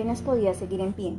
Apenas 0.00 0.22
podía 0.22 0.54
seguir 0.54 0.80
en 0.80 0.94
pie. 0.94 1.18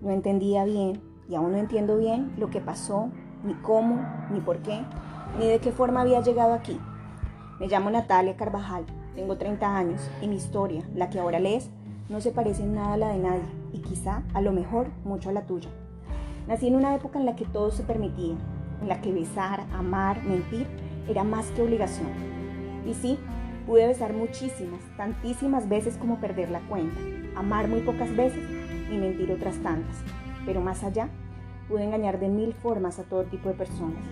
No 0.00 0.10
entendía 0.10 0.64
bien, 0.64 1.02
y 1.28 1.34
aún 1.34 1.50
no 1.50 1.58
entiendo 1.58 1.96
bien, 1.96 2.32
lo 2.38 2.48
que 2.48 2.60
pasó, 2.60 3.08
ni 3.42 3.54
cómo, 3.54 4.00
ni 4.30 4.38
por 4.38 4.58
qué, 4.58 4.82
ni 5.36 5.48
de 5.48 5.58
qué 5.58 5.72
forma 5.72 6.02
había 6.02 6.20
llegado 6.20 6.54
aquí. 6.54 6.78
Me 7.58 7.66
llamo 7.66 7.90
Natalia 7.90 8.36
Carvajal, 8.36 8.86
tengo 9.16 9.36
30 9.36 9.76
años, 9.76 10.08
y 10.22 10.28
mi 10.28 10.36
historia, 10.36 10.88
la 10.94 11.10
que 11.10 11.18
ahora 11.18 11.40
lees, 11.40 11.70
no 12.08 12.20
se 12.20 12.30
parece 12.30 12.62
en 12.62 12.76
nada 12.76 12.92
a 12.92 12.98
la 12.98 13.08
de 13.08 13.18
nadie, 13.18 13.48
y 13.72 13.80
quizá, 13.80 14.22
a 14.32 14.42
lo 14.42 14.52
mejor, 14.52 14.86
mucho 15.02 15.30
a 15.30 15.32
la 15.32 15.46
tuya. 15.46 15.70
Nací 16.46 16.68
en 16.68 16.76
una 16.76 16.94
época 16.94 17.18
en 17.18 17.26
la 17.26 17.34
que 17.34 17.46
todo 17.46 17.72
se 17.72 17.82
permitía, 17.82 18.36
en 18.80 18.86
la 18.86 19.00
que 19.00 19.12
besar, 19.12 19.66
amar, 19.72 20.22
mentir 20.22 20.68
era 21.08 21.24
más 21.24 21.46
que 21.46 21.62
obligación. 21.62 22.10
Y 22.86 22.94
sí, 22.94 23.18
pude 23.68 23.86
besar 23.86 24.14
muchísimas, 24.14 24.80
tantísimas 24.96 25.68
veces 25.68 25.98
como 25.98 26.16
perder 26.16 26.50
la 26.50 26.60
cuenta, 26.60 26.98
amar 27.36 27.68
muy 27.68 27.80
pocas 27.80 28.16
veces 28.16 28.42
y 28.90 28.96
mentir 28.96 29.30
otras 29.30 29.56
tantas. 29.58 29.94
Pero 30.46 30.62
más 30.62 30.82
allá, 30.82 31.10
pude 31.68 31.84
engañar 31.84 32.18
de 32.18 32.30
mil 32.30 32.54
formas 32.54 32.98
a 32.98 33.02
todo 33.02 33.24
tipo 33.24 33.50
de 33.50 33.54
personas. 33.54 34.02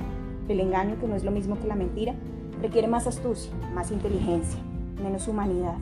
El 0.47 0.61
engaño, 0.61 1.00
que 1.00 1.09
no 1.09 1.16
es 1.16 1.24
lo 1.24 1.30
mismo 1.30 1.59
que 1.59 1.66
la 1.66 1.74
mentira, 1.74 2.14
requiere 2.61 2.87
más 2.87 3.06
astucia, 3.06 3.50
más 3.74 3.91
inteligencia, 3.91 4.61
menos 5.02 5.27
humanidad. 5.27 5.78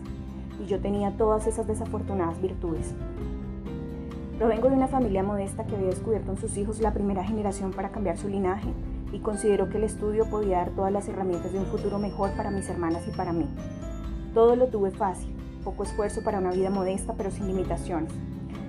Y 0.62 0.66
yo 0.66 0.78
tenía 0.78 1.16
todas 1.16 1.48
esas 1.48 1.66
desafortunadas 1.66 2.40
virtudes. 2.40 2.94
Provengo 4.38 4.68
de 4.70 4.76
una 4.76 4.86
familia 4.86 5.24
modesta 5.24 5.66
que 5.66 5.74
había 5.74 5.88
descubierto 5.88 6.30
en 6.30 6.38
sus 6.38 6.56
hijos 6.56 6.78
la 6.78 6.94
primera 6.94 7.24
generación 7.24 7.72
para 7.72 7.90
cambiar 7.90 8.18
su 8.18 8.28
linaje 8.28 8.68
y 9.14 9.20
consideró 9.20 9.70
que 9.70 9.78
el 9.78 9.84
estudio 9.84 10.28
podía 10.28 10.58
dar 10.58 10.70
todas 10.70 10.92
las 10.92 11.08
herramientas 11.08 11.52
de 11.52 11.60
un 11.60 11.66
futuro 11.66 11.98
mejor 12.00 12.32
para 12.36 12.50
mis 12.50 12.68
hermanas 12.68 13.06
y 13.06 13.16
para 13.16 13.32
mí. 13.32 13.46
Todo 14.34 14.56
lo 14.56 14.66
tuve 14.66 14.90
fácil, 14.90 15.32
poco 15.62 15.84
esfuerzo 15.84 16.22
para 16.24 16.40
una 16.40 16.50
vida 16.50 16.68
modesta 16.68 17.14
pero 17.16 17.30
sin 17.30 17.46
limitaciones. 17.46 18.12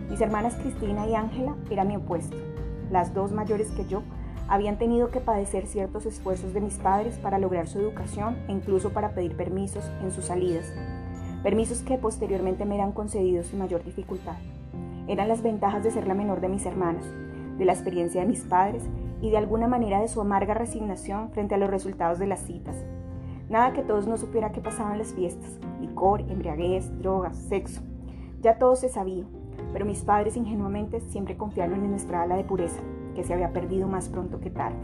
Mis 0.07 0.21
hermanas 0.21 0.53
Cristina 0.55 1.07
y 1.07 1.15
Ángela 1.15 1.55
eran 1.71 1.87
mi 1.87 1.95
opuesto. 1.95 2.37
Las 2.91 3.15
dos 3.15 3.31
mayores 3.31 3.71
que 3.71 3.87
yo 3.87 4.03
habían 4.47 4.77
tenido 4.77 5.09
que 5.09 5.19
padecer 5.19 5.65
ciertos 5.65 6.05
esfuerzos 6.05 6.53
de 6.53 6.61
mis 6.61 6.75
padres 6.75 7.17
para 7.17 7.39
lograr 7.39 7.67
su 7.67 7.79
educación 7.79 8.37
e 8.47 8.51
incluso 8.51 8.91
para 8.91 9.15
pedir 9.15 9.35
permisos 9.35 9.83
en 10.03 10.11
sus 10.11 10.25
salidas. 10.25 10.71
Permisos 11.41 11.81
que 11.81 11.97
posteriormente 11.97 12.65
me 12.65 12.75
eran 12.75 12.91
concedidos 12.91 13.47
sin 13.47 13.57
mayor 13.57 13.83
dificultad. 13.83 14.35
Eran 15.07 15.27
las 15.27 15.41
ventajas 15.41 15.83
de 15.83 15.89
ser 15.89 16.05
la 16.07 16.13
menor 16.13 16.39
de 16.39 16.49
mis 16.49 16.67
hermanas, 16.67 17.05
de 17.57 17.65
la 17.65 17.73
experiencia 17.73 18.21
de 18.21 18.27
mis 18.27 18.41
padres 18.41 18.83
y 19.21 19.29
de 19.29 19.37
alguna 19.37 19.67
manera 19.67 20.01
de 20.01 20.07
su 20.07 20.21
amarga 20.21 20.53
resignación 20.53 21.31
frente 21.31 21.55
a 21.55 21.57
los 21.57 21.69
resultados 21.69 22.19
de 22.19 22.27
las 22.27 22.41
citas. 22.41 22.75
Nada 23.49 23.73
que 23.73 23.83
todos 23.83 24.07
no 24.07 24.17
supiera 24.17 24.51
qué 24.51 24.61
pasaba 24.61 24.93
en 24.93 24.99
las 24.99 25.13
fiestas, 25.13 25.59
licor, 25.79 26.21
embriaguez, 26.21 26.89
drogas, 26.99 27.37
sexo. 27.37 27.81
Ya 28.41 28.57
todo 28.57 28.75
se 28.75 28.89
sabía, 28.89 29.25
pero 29.71 29.85
mis 29.85 30.01
padres 30.01 30.35
ingenuamente 30.35 30.99
siempre 30.99 31.37
confiaron 31.37 31.83
en 31.83 31.91
nuestra 31.91 32.23
ala 32.23 32.35
de 32.35 32.43
pureza, 32.43 32.81
que 33.15 33.23
se 33.23 33.33
había 33.33 33.53
perdido 33.53 33.87
más 33.87 34.09
pronto 34.09 34.39
que 34.39 34.49
tarde. 34.49 34.77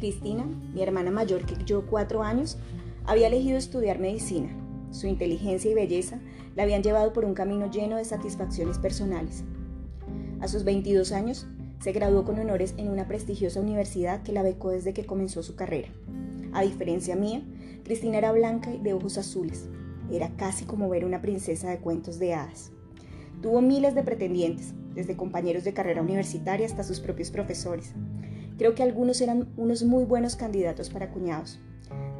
Cristina, 0.00 0.46
mi 0.72 0.82
hermana 0.82 1.10
mayor 1.10 1.44
que 1.44 1.62
yo 1.64 1.82
cuatro 1.82 2.22
años, 2.22 2.58
había 3.10 3.26
elegido 3.26 3.58
estudiar 3.58 3.98
medicina. 3.98 4.48
Su 4.92 5.08
inteligencia 5.08 5.68
y 5.68 5.74
belleza 5.74 6.20
la 6.54 6.62
habían 6.62 6.84
llevado 6.84 7.12
por 7.12 7.24
un 7.24 7.34
camino 7.34 7.68
lleno 7.68 7.96
de 7.96 8.04
satisfacciones 8.04 8.78
personales. 8.78 9.42
A 10.38 10.46
sus 10.46 10.62
22 10.62 11.10
años, 11.10 11.48
se 11.80 11.90
graduó 11.90 12.24
con 12.24 12.38
honores 12.38 12.74
en 12.76 12.88
una 12.88 13.08
prestigiosa 13.08 13.58
universidad 13.58 14.22
que 14.22 14.30
la 14.30 14.44
becó 14.44 14.70
desde 14.70 14.92
que 14.92 15.06
comenzó 15.06 15.42
su 15.42 15.56
carrera. 15.56 15.88
A 16.52 16.62
diferencia 16.62 17.16
mía, 17.16 17.42
Cristina 17.82 18.18
era 18.18 18.30
blanca 18.30 18.72
y 18.72 18.78
de 18.78 18.92
ojos 18.92 19.18
azules. 19.18 19.68
Era 20.12 20.30
casi 20.36 20.64
como 20.64 20.88
ver 20.88 21.04
una 21.04 21.20
princesa 21.20 21.68
de 21.68 21.78
cuentos 21.78 22.20
de 22.20 22.34
hadas. 22.34 22.70
Tuvo 23.42 23.60
miles 23.60 23.96
de 23.96 24.04
pretendientes, 24.04 24.72
desde 24.94 25.16
compañeros 25.16 25.64
de 25.64 25.74
carrera 25.74 26.02
universitaria 26.02 26.64
hasta 26.64 26.84
sus 26.84 27.00
propios 27.00 27.32
profesores. 27.32 27.92
Creo 28.56 28.76
que 28.76 28.84
algunos 28.84 29.20
eran 29.20 29.48
unos 29.56 29.82
muy 29.82 30.04
buenos 30.04 30.36
candidatos 30.36 30.90
para 30.90 31.10
cuñados. 31.10 31.58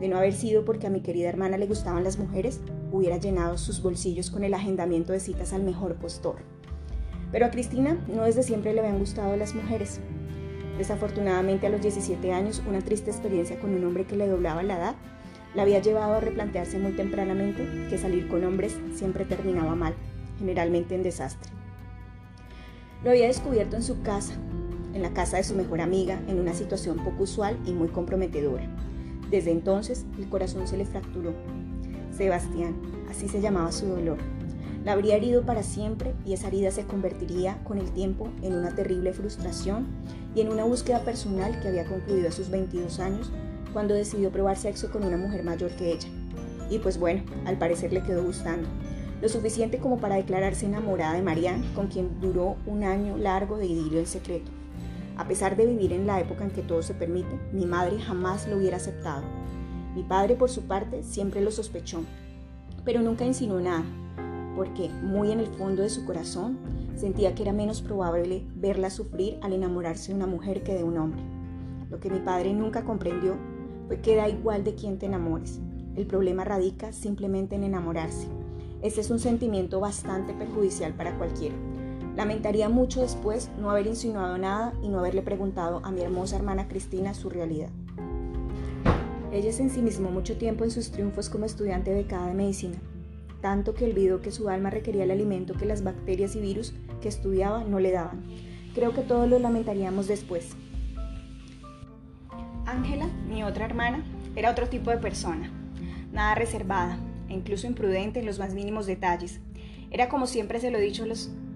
De 0.01 0.09
no 0.09 0.17
haber 0.17 0.33
sido 0.33 0.65
porque 0.65 0.87
a 0.87 0.91
mi 0.91 1.03
querida 1.03 1.29
hermana 1.29 1.59
le 1.59 1.67
gustaban 1.67 2.05
las 2.05 2.19
mujeres, 2.19 2.61
hubiera 2.91 3.19
llenado 3.19 3.59
sus 3.59 3.83
bolsillos 3.83 4.31
con 4.31 4.45
el 4.45 4.55
agendamiento 4.55 5.13
de 5.13 5.21
citas 5.21 5.53
al 5.53 5.63
mejor 5.63 5.97
postor. 5.97 6.37
Pero 7.31 7.47
a 7.47 7.51
Cristina 7.51 8.03
no 8.09 8.25
desde 8.25 8.43
siempre 8.43 8.73
le 8.73 8.81
habían 8.81 8.99
gustado 8.99 9.37
las 9.37 9.55
mujeres. 9.55 10.01
Desafortunadamente 10.79 11.67
a 11.67 11.71
los 11.71 11.83
17 11.83 12.33
años, 12.33 12.63
una 12.67 12.81
triste 12.81 13.11
experiencia 13.11 13.61
con 13.61 13.75
un 13.75 13.85
hombre 13.85 14.07
que 14.07 14.17
le 14.17 14.27
doblaba 14.27 14.63
la 14.63 14.79
edad 14.79 14.95
la 15.55 15.63
había 15.63 15.81
llevado 15.81 16.15
a 16.15 16.21
replantearse 16.21 16.79
muy 16.79 16.93
tempranamente 16.93 17.67
que 17.89 17.99
salir 17.99 18.29
con 18.29 18.45
hombres 18.45 18.79
siempre 18.95 19.25
terminaba 19.25 19.75
mal, 19.75 19.95
generalmente 20.39 20.95
en 20.95 21.03
desastre. 21.03 21.51
Lo 23.03 23.11
había 23.11 23.27
descubierto 23.27 23.77
en 23.77 23.83
su 23.83 24.01
casa, 24.03 24.35
en 24.95 25.03
la 25.03 25.13
casa 25.13 25.39
de 25.39 25.45
su 25.45 25.55
mejor 25.55 25.81
amiga, 25.81 26.21
en 26.29 26.39
una 26.39 26.55
situación 26.55 26.99
poco 26.99 27.25
usual 27.25 27.59
y 27.67 27.73
muy 27.73 27.89
comprometedora. 27.89 28.69
Desde 29.31 29.51
entonces 29.53 30.05
el 30.19 30.29
corazón 30.29 30.67
se 30.67 30.77
le 30.77 30.85
fracturó. 30.85 31.33
Sebastián, 32.17 32.77
así 33.09 33.29
se 33.29 33.41
llamaba 33.41 33.73
su 33.73 33.87
dolor, 33.87 34.19
la 34.85 34.93
habría 34.93 35.17
herido 35.17 35.43
para 35.45 35.63
siempre 35.63 36.15
y 36.25 36.33
esa 36.33 36.49
herida 36.49 36.71
se 36.71 36.85
convertiría 36.85 37.63
con 37.65 37.79
el 37.79 37.91
tiempo 37.91 38.31
en 38.43 38.55
una 38.55 38.75
terrible 38.75 39.13
frustración 39.13 39.87
y 40.35 40.41
en 40.41 40.49
una 40.49 40.65
búsqueda 40.65 41.01
personal 41.01 41.61
que 41.61 41.69
había 41.69 41.85
concluido 41.85 42.29
a 42.29 42.33
sus 42.33 42.49
22 42.49 42.99
años 42.99 43.31
cuando 43.75 43.95
decidió 43.95 44.31
probar 44.31 44.57
sexo 44.57 44.91
con 44.91 45.05
una 45.05 45.19
mujer 45.19 45.45
mayor 45.45 45.71
que 45.73 45.93
ella. 45.93 46.09
Y 46.71 46.79
pues 46.79 46.99
bueno, 46.99 47.23
al 47.45 47.59
parecer 47.59 47.93
le 47.93 48.03
quedó 48.03 48.25
gustando. 48.25 48.69
Lo 49.21 49.29
suficiente 49.29 49.79
como 49.79 49.99
para 49.99 50.17
declararse 50.17 50.65
enamorada 50.65 51.13
de 51.13 51.23
Marianne, 51.23 51.67
con 51.75 51.89
quien 51.89 52.19
duró 52.21 52.57
un 52.65 52.85
año 52.85 53.19
largo 53.19 53.59
de 53.59 53.67
idilio 53.67 53.99
en 53.99 54.07
secreto. 54.07 54.51
A 55.21 55.29
pesar 55.29 55.55
de 55.55 55.67
vivir 55.67 55.93
en 55.93 56.07
la 56.07 56.19
época 56.19 56.45
en 56.45 56.51
que 56.51 56.63
todo 56.63 56.81
se 56.83 56.95
permite, 56.95 57.39
mi 57.53 57.67
madre 57.67 58.01
jamás 58.01 58.49
lo 58.49 58.57
hubiera 58.57 58.79
aceptado. 58.79 59.23
Mi 59.95 60.03
padre, 60.03 60.35
por 60.35 60.49
su 60.49 60.63
parte, 60.63 61.03
siempre 61.03 61.43
lo 61.43 61.51
sospechó, 61.51 62.01
pero 62.87 63.03
nunca 63.03 63.27
insinuó 63.27 63.61
nada, 63.61 63.85
porque 64.57 64.89
muy 64.89 65.31
en 65.31 65.41
el 65.41 65.49
fondo 65.49 65.83
de 65.83 65.91
su 65.91 66.07
corazón 66.07 66.59
sentía 66.97 67.35
que 67.35 67.43
era 67.43 67.53
menos 67.53 67.83
probable 67.83 68.47
verla 68.55 68.89
sufrir 68.89 69.37
al 69.43 69.53
enamorarse 69.53 70.11
de 70.11 70.17
una 70.17 70.27
mujer 70.27 70.63
que 70.63 70.73
de 70.73 70.85
un 70.85 70.97
hombre. 70.97 71.21
Lo 71.91 72.01
que 72.01 72.09
mi 72.09 72.21
padre 72.21 72.55
nunca 72.55 72.87
comprendió 72.87 73.37
fue 73.89 74.01
que 74.01 74.17
da 74.17 74.27
igual 74.27 74.65
de 74.65 74.75
quién 74.75 74.99
te 74.99 75.05
enamores. 75.05 75.61
El 75.97 76.07
problema 76.07 76.45
radica 76.45 76.95
simplemente 76.95 77.57
en 77.57 77.65
enamorarse. 77.65 78.27
Ese 78.81 79.03
es 79.03 79.11
un 79.11 79.19
sentimiento 79.19 79.81
bastante 79.81 80.33
perjudicial 80.33 80.95
para 80.95 81.19
cualquiera. 81.19 81.57
Lamentaría 82.21 82.69
mucho 82.69 83.01
después 83.01 83.49
no 83.59 83.71
haber 83.71 83.87
insinuado 83.87 84.37
nada 84.37 84.75
y 84.83 84.91
no 84.91 84.99
haberle 84.99 85.23
preguntado 85.23 85.81
a 85.85 85.91
mi 85.91 86.03
hermosa 86.03 86.37
hermana 86.37 86.69
Cristina 86.69 87.15
su 87.15 87.31
realidad. 87.31 87.71
Ella 89.33 89.51
se 89.55 89.63
ensimismó 89.63 90.11
mucho 90.11 90.37
tiempo 90.37 90.65
en 90.65 90.71
sus 90.71 90.91
triunfos 90.91 91.31
como 91.31 91.47
estudiante 91.47 91.95
becada 91.95 92.27
de 92.27 92.35
medicina, 92.35 92.77
tanto 93.41 93.73
que 93.73 93.87
olvidó 93.87 94.21
que 94.21 94.33
su 94.33 94.51
alma 94.51 94.69
requería 94.69 95.05
el 95.05 95.13
alimento 95.13 95.55
que 95.55 95.65
las 95.65 95.83
bacterias 95.83 96.37
y 96.37 96.43
virus 96.43 96.75
que 97.01 97.09
estudiaba 97.09 97.65
no 97.65 97.81
le 97.81 97.91
daban. 97.91 98.21
Creo 98.75 98.93
que 98.93 99.01
todos 99.01 99.27
lo 99.27 99.39
lamentaríamos 99.39 100.07
después. 100.07 100.51
Ángela, 102.67 103.09
mi 103.31 103.45
otra 103.45 103.65
hermana, 103.65 104.05
era 104.37 104.51
otro 104.51 104.69
tipo 104.69 104.91
de 104.91 104.99
persona, 104.99 105.51
nada 106.13 106.35
reservada 106.35 106.99
e 107.31 107.33
incluso 107.33 107.67
imprudente 107.67 108.21
en 108.21 108.27
los 108.27 108.39
más 108.39 108.53
mínimos 108.53 108.85
detalles. 108.85 109.41
Era 109.91 110.09
como 110.09 110.27
siempre 110.27 110.61
se 110.61 110.71
lo 110.71 110.79
he 110.79 110.83
dicho 110.83 111.05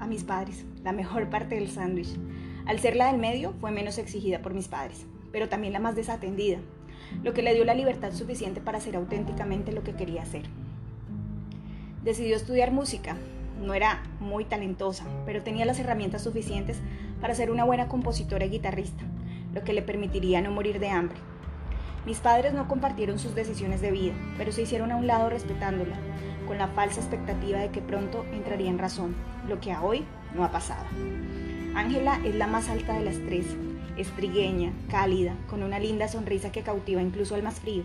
a 0.01 0.07
mis 0.07 0.25
padres, 0.25 0.65
la 0.83 0.93
mejor 0.93 1.31
parte 1.31 1.55
del 1.55 1.71
sándwich. 1.71 2.17
Al 2.67 2.81
ser 2.81 2.97
la 2.97 3.07
del 3.07 3.21
medio, 3.21 3.55
fue 3.61 3.71
menos 3.71 3.99
exigida 3.99 4.43
por 4.43 4.55
mis 4.55 4.67
padres, 4.67 5.07
pero 5.31 5.49
también 5.49 5.73
la 5.73 5.79
más 5.79 5.95
desatendida, 5.95 6.59
lo 7.23 7.33
que 7.33 7.43
le 7.43 7.55
dio 7.55 7.65
la 7.65 7.75
libertad 7.75 8.13
suficiente 8.13 8.61
para 8.61 8.79
hacer 8.79 8.97
auténticamente 8.97 9.71
lo 9.71 9.85
que 9.85 9.95
quería 9.95 10.23
hacer. 10.23 10.43
Decidió 12.03 12.37
estudiar 12.37 12.73
música. 12.73 13.17
No 13.63 13.73
era 13.73 14.03
muy 14.19 14.45
talentosa, 14.45 15.05
pero 15.25 15.43
tenía 15.43 15.65
las 15.65 15.79
herramientas 15.79 16.23
suficientes 16.23 16.81
para 17.21 17.35
ser 17.35 17.53
una 17.53 17.65
buena 17.65 17.89
compositora 17.89 18.45
y 18.45 18.51
guitarrista, 18.51 19.05
lo 19.55 19.63
que 19.63 19.73
le 19.73 19.81
permitiría 19.81 20.43
no 20.43 20.51
morir 20.51 20.81
de 20.81 20.89
hambre. 20.89 21.19
Mis 22.07 22.21
padres 22.21 22.53
no 22.53 22.69
compartieron 22.69 23.19
sus 23.19 23.35
decisiones 23.35 23.81
de 23.81 23.91
vida, 23.91 24.15
pero 24.37 24.53
se 24.53 24.63
hicieron 24.63 24.93
a 24.93 24.97
un 24.97 25.07
lado 25.07 25.31
respetándola, 25.31 25.97
con 26.47 26.59
la 26.59 26.69
falsa 26.69 27.01
expectativa 27.01 27.59
de 27.59 27.71
que 27.71 27.81
pronto 27.81 28.25
entraría 28.33 28.71
en 28.71 28.79
razón, 28.79 29.15
lo 29.49 29.61
que 29.61 29.73
a 29.73 29.83
hoy 29.83 30.05
no 30.35 30.45
ha 30.45 30.51
pasado. 30.51 30.85
Ángela 31.75 32.21
es 32.25 32.35
la 32.35 32.47
más 32.47 32.69
alta 32.69 32.95
de 32.95 33.05
las 33.05 33.17
tres, 33.27 33.47
estrigueña, 33.97 34.73
cálida, 34.91 35.35
con 35.49 35.63
una 35.63 35.79
linda 35.79 36.09
sonrisa 36.09 36.53
que 36.53 36.63
cautiva 36.63 37.03
incluso 37.03 37.35
al 37.35 37.43
más 37.43 37.61
frío. 37.61 37.83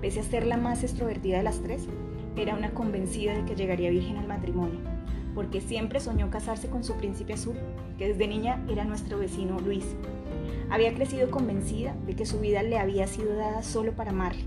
Pese 0.00 0.20
a 0.20 0.22
ser 0.22 0.46
la 0.46 0.56
más 0.56 0.84
extrovertida 0.84 1.38
de 1.38 1.42
las 1.42 1.60
tres, 1.60 1.88
era 2.36 2.54
una 2.54 2.70
convencida 2.70 3.34
de 3.34 3.44
que 3.44 3.56
llegaría 3.56 3.90
virgen 3.90 4.16
al 4.16 4.28
matrimonio, 4.28 4.78
porque 5.34 5.60
siempre 5.60 6.00
soñó 6.00 6.30
casarse 6.30 6.68
con 6.68 6.84
su 6.84 6.96
príncipe 6.96 7.34
azul, 7.34 7.56
que 7.98 8.08
desde 8.08 8.28
niña 8.28 8.64
era 8.68 8.84
nuestro 8.84 9.18
vecino 9.18 9.58
Luis. 9.58 9.84
Había 10.70 10.94
crecido 10.94 11.30
convencida 11.30 11.94
de 12.06 12.14
que 12.14 12.26
su 12.26 12.40
vida 12.40 12.62
le 12.62 12.78
había 12.78 13.06
sido 13.06 13.34
dada 13.34 13.62
solo 13.62 13.92
para 13.92 14.10
amarle. 14.10 14.44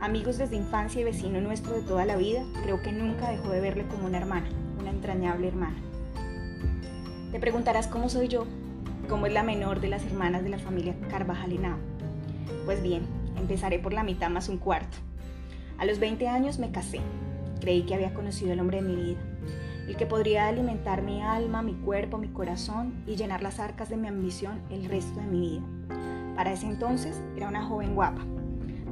Amigos 0.00 0.38
desde 0.38 0.56
infancia 0.56 1.00
y 1.00 1.04
vecino 1.04 1.40
nuestro 1.40 1.74
de 1.74 1.82
toda 1.82 2.06
la 2.06 2.16
vida, 2.16 2.42
creo 2.62 2.80
que 2.80 2.90
nunca 2.90 3.30
dejó 3.30 3.50
de 3.50 3.60
verle 3.60 3.86
como 3.86 4.06
una 4.06 4.18
hermana, 4.18 4.48
una 4.80 4.90
entrañable 4.90 5.48
hermana. 5.48 5.76
Te 7.30 7.38
preguntarás 7.38 7.86
cómo 7.86 8.08
soy 8.08 8.28
yo, 8.28 8.46
cómo 9.08 9.26
es 9.26 9.32
la 9.34 9.42
menor 9.42 9.80
de 9.80 9.88
las 9.88 10.04
hermanas 10.04 10.42
de 10.42 10.48
la 10.48 10.58
familia 10.58 10.94
Carvajal 11.10 11.52
Henao. 11.52 11.78
Pues 12.64 12.82
bien, 12.82 13.02
empezaré 13.36 13.78
por 13.78 13.92
la 13.92 14.04
mitad 14.04 14.30
más 14.30 14.48
un 14.48 14.56
cuarto. 14.56 14.96
A 15.76 15.84
los 15.84 15.98
20 15.98 16.28
años 16.28 16.58
me 16.58 16.72
casé. 16.72 17.00
Creí 17.60 17.82
que 17.82 17.94
había 17.94 18.14
conocido 18.14 18.52
el 18.52 18.60
hombre 18.60 18.82
de 18.82 18.88
mi 18.88 18.96
vida, 18.96 19.18
el 19.88 19.96
que 19.96 20.06
podría 20.06 20.48
alimentar 20.48 21.02
mi 21.02 21.22
alma, 21.22 21.62
mi 21.62 21.74
cuerpo, 21.74 22.18
mi 22.18 22.28
corazón 22.28 22.94
y 23.06 23.16
llenar 23.16 23.42
las 23.42 23.58
arcas 23.58 23.88
de 23.88 23.96
mi 23.96 24.08
ambición 24.08 24.60
el 24.70 24.84
resto 24.84 25.20
de 25.20 25.26
mi 25.26 25.40
vida. 25.40 25.62
Para 26.36 26.52
ese 26.52 26.66
entonces 26.66 27.20
era 27.36 27.48
una 27.48 27.64
joven 27.64 27.94
guapa, 27.94 28.22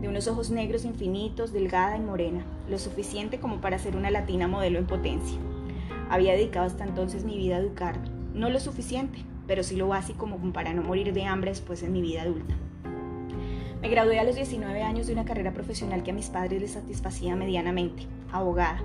de 0.00 0.08
unos 0.08 0.28
ojos 0.28 0.50
negros 0.50 0.84
infinitos, 0.84 1.52
delgada 1.52 1.96
y 1.96 2.00
morena, 2.00 2.44
lo 2.68 2.78
suficiente 2.78 3.38
como 3.38 3.60
para 3.60 3.78
ser 3.78 3.96
una 3.96 4.10
latina 4.10 4.48
modelo 4.48 4.78
en 4.78 4.86
potencia. 4.86 5.38
Había 6.10 6.32
dedicado 6.32 6.66
hasta 6.66 6.84
entonces 6.84 7.24
mi 7.24 7.36
vida 7.36 7.56
a 7.56 7.60
educarme, 7.60 8.08
no 8.34 8.50
lo 8.50 8.60
suficiente, 8.60 9.18
pero 9.46 9.62
sí 9.62 9.76
lo 9.76 9.88
básico 9.88 10.18
como 10.18 10.52
para 10.52 10.74
no 10.74 10.82
morir 10.82 11.12
de 11.12 11.24
hambre 11.24 11.50
después 11.50 11.82
en 11.82 11.92
mi 11.92 12.02
vida 12.02 12.22
adulta. 12.22 12.54
Me 13.80 13.88
gradué 13.88 14.18
a 14.18 14.24
los 14.24 14.34
19 14.34 14.82
años 14.82 15.06
de 15.06 15.14
una 15.14 15.24
carrera 15.24 15.52
profesional 15.52 16.02
que 16.02 16.10
a 16.10 16.14
mis 16.14 16.28
padres 16.28 16.60
les 16.60 16.72
satisfacía 16.72 17.34
medianamente, 17.34 18.02
abogada. 18.30 18.82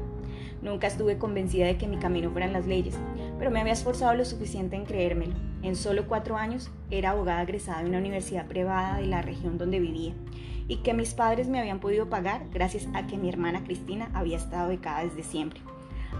Nunca 0.61 0.87
estuve 0.87 1.17
convencida 1.17 1.65
de 1.65 1.77
que 1.77 1.87
mi 1.87 1.97
camino 1.97 2.31
fueran 2.31 2.53
las 2.53 2.65
leyes, 2.65 2.95
pero 3.37 3.51
me 3.51 3.61
había 3.61 3.73
esforzado 3.73 4.13
lo 4.15 4.25
suficiente 4.25 4.75
en 4.75 4.85
creérmelo. 4.85 5.33
En 5.61 5.75
solo 5.75 6.07
cuatro 6.07 6.37
años 6.37 6.71
era 6.89 7.11
abogada 7.11 7.43
egresada 7.43 7.83
de 7.83 7.89
una 7.89 7.99
universidad 7.99 8.47
privada 8.47 8.97
de 8.97 9.07
la 9.07 9.21
región 9.21 9.57
donde 9.57 9.79
vivía 9.79 10.13
y 10.67 10.77
que 10.77 10.93
mis 10.93 11.13
padres 11.13 11.47
me 11.47 11.59
habían 11.59 11.79
podido 11.79 12.09
pagar 12.09 12.45
gracias 12.51 12.87
a 12.93 13.05
que 13.07 13.17
mi 13.17 13.29
hermana 13.29 13.63
Cristina 13.63 14.09
había 14.13 14.37
estado 14.37 14.69
becada 14.69 15.03
desde 15.03 15.23
siempre. 15.23 15.59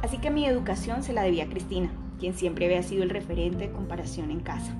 Así 0.03 0.17
que 0.17 0.29
mi 0.29 0.45
educación 0.45 1.03
se 1.03 1.13
la 1.13 1.23
debía 1.23 1.45
a 1.45 1.49
Cristina, 1.49 1.89
quien 2.19 2.33
siempre 2.35 2.65
había 2.65 2.83
sido 2.83 3.03
el 3.03 3.09
referente 3.09 3.67
de 3.67 3.71
comparación 3.73 4.29
en 4.29 4.41
casa. 4.41 4.75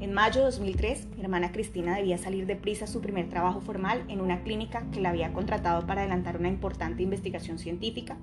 En 0.00 0.14
mayo 0.14 0.40
de 0.40 0.46
2003, 0.46 1.08
mi 1.14 1.22
hermana 1.22 1.52
Cristina 1.52 1.94
debía 1.94 2.16
salir 2.16 2.46
de 2.46 2.56
prisa 2.56 2.86
a 2.86 2.88
su 2.88 3.02
primer 3.02 3.28
trabajo 3.28 3.60
formal 3.60 4.02
en 4.08 4.22
una 4.22 4.42
clínica 4.42 4.86
que 4.92 5.00
la 5.00 5.10
había 5.10 5.34
contratado 5.34 5.86
para 5.86 6.00
adelantar 6.00 6.38
una 6.38 6.48
importante 6.48 7.02
investigación 7.02 7.58
científica 7.58 8.16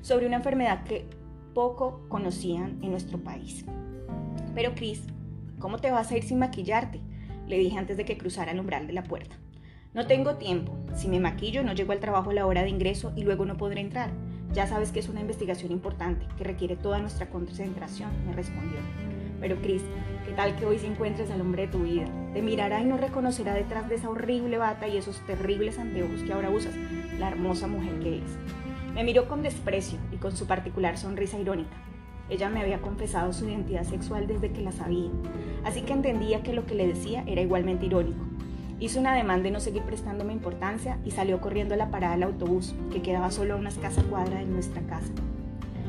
sobre 0.00 0.28
una 0.28 0.36
enfermedad 0.36 0.84
que 0.84 1.06
poco 1.52 2.06
conocían 2.08 2.78
en 2.82 2.92
nuestro 2.92 3.18
país. 3.18 3.64
Pero 4.54 4.76
Cris, 4.76 5.02
¿cómo 5.58 5.78
te 5.78 5.90
vas 5.90 6.12
a 6.12 6.16
ir 6.16 6.22
sin 6.22 6.38
maquillarte? 6.38 7.00
Le 7.48 7.58
dije 7.58 7.78
antes 7.78 7.96
de 7.96 8.04
que 8.04 8.16
cruzara 8.16 8.52
el 8.52 8.60
umbral 8.60 8.86
de 8.86 8.92
la 8.92 9.02
puerta. 9.02 9.36
No 9.92 10.06
tengo 10.06 10.36
tiempo. 10.36 10.76
Si 10.94 11.08
me 11.08 11.18
maquillo 11.18 11.64
no 11.64 11.72
llego 11.72 11.90
al 11.90 12.00
trabajo 12.00 12.30
a 12.30 12.34
la 12.34 12.46
hora 12.46 12.62
de 12.62 12.70
ingreso 12.70 13.12
y 13.16 13.24
luego 13.24 13.44
no 13.44 13.56
podré 13.56 13.80
entrar. 13.80 14.10
Ya 14.52 14.68
sabes 14.68 14.92
que 14.92 15.00
es 15.00 15.08
una 15.08 15.20
investigación 15.20 15.72
importante 15.72 16.28
que 16.38 16.44
requiere 16.44 16.76
toda 16.76 17.00
nuestra 17.00 17.28
concentración, 17.28 18.10
me 18.24 18.34
respondió. 18.34 18.78
Pero 19.44 19.60
Chris, 19.60 19.82
¿qué 20.24 20.32
tal 20.32 20.56
que 20.56 20.64
hoy 20.64 20.78
se 20.78 20.86
encuentres 20.86 21.30
al 21.30 21.42
hombre 21.42 21.66
de 21.66 21.72
tu 21.72 21.80
vida? 21.80 22.06
Te 22.32 22.40
mirará 22.40 22.80
y 22.80 22.86
no 22.86 22.96
reconocerá 22.96 23.52
detrás 23.52 23.90
de 23.90 23.96
esa 23.96 24.08
horrible 24.08 24.56
bata 24.56 24.88
y 24.88 24.96
esos 24.96 25.20
terribles 25.26 25.78
anteojos 25.78 26.22
que 26.22 26.32
ahora 26.32 26.48
usas 26.48 26.72
la 27.18 27.28
hermosa 27.28 27.66
mujer 27.66 28.00
que 28.00 28.16
es. 28.20 28.38
Me 28.94 29.04
miró 29.04 29.28
con 29.28 29.42
desprecio 29.42 29.98
y 30.10 30.16
con 30.16 30.34
su 30.34 30.46
particular 30.46 30.96
sonrisa 30.96 31.38
irónica. 31.38 31.76
Ella 32.30 32.48
me 32.48 32.62
había 32.62 32.80
confesado 32.80 33.34
su 33.34 33.46
identidad 33.46 33.84
sexual 33.84 34.26
desde 34.26 34.50
que 34.50 34.62
la 34.62 34.72
sabía, 34.72 35.10
así 35.62 35.82
que 35.82 35.92
entendía 35.92 36.42
que 36.42 36.54
lo 36.54 36.64
que 36.64 36.74
le 36.74 36.86
decía 36.86 37.22
era 37.26 37.42
igualmente 37.42 37.84
irónico 37.84 38.24
Hizo 38.80 38.98
un 38.98 39.06
ademán 39.06 39.42
de 39.42 39.50
no 39.50 39.60
seguir 39.60 39.82
prestándome 39.82 40.32
importancia 40.32 40.98
y 41.04 41.10
salió 41.10 41.42
corriendo 41.42 41.74
a 41.74 41.76
la 41.76 41.90
parada 41.90 42.14
del 42.14 42.22
autobús, 42.22 42.74
que 42.90 43.02
quedaba 43.02 43.30
solo 43.30 43.54
a 43.54 43.56
una 43.58 43.68
escasa 43.68 44.02
cuadra 44.04 44.38
de 44.38 44.46
nuestra 44.46 44.80
casa. 44.86 45.12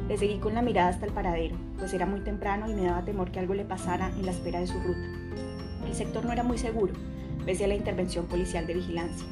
Le 0.07 0.17
seguí 0.17 0.37
con 0.37 0.53
la 0.53 0.61
mirada 0.61 0.89
hasta 0.89 1.05
el 1.05 1.11
paradero, 1.11 1.55
pues 1.77 1.93
era 1.93 2.05
muy 2.05 2.21
temprano 2.21 2.69
y 2.69 2.73
me 2.73 2.83
daba 2.83 3.03
temor 3.03 3.31
que 3.31 3.39
algo 3.39 3.53
le 3.53 3.65
pasara 3.65 4.09
en 4.09 4.25
la 4.25 4.31
espera 4.31 4.59
de 4.59 4.67
su 4.67 4.79
ruta. 4.79 5.07
El 5.87 5.95
sector 5.95 6.25
no 6.25 6.31
era 6.31 6.43
muy 6.43 6.57
seguro, 6.57 6.93
pese 7.45 7.65
a 7.65 7.67
la 7.67 7.75
intervención 7.75 8.25
policial 8.25 8.67
de 8.67 8.75
vigilancia. 8.75 9.27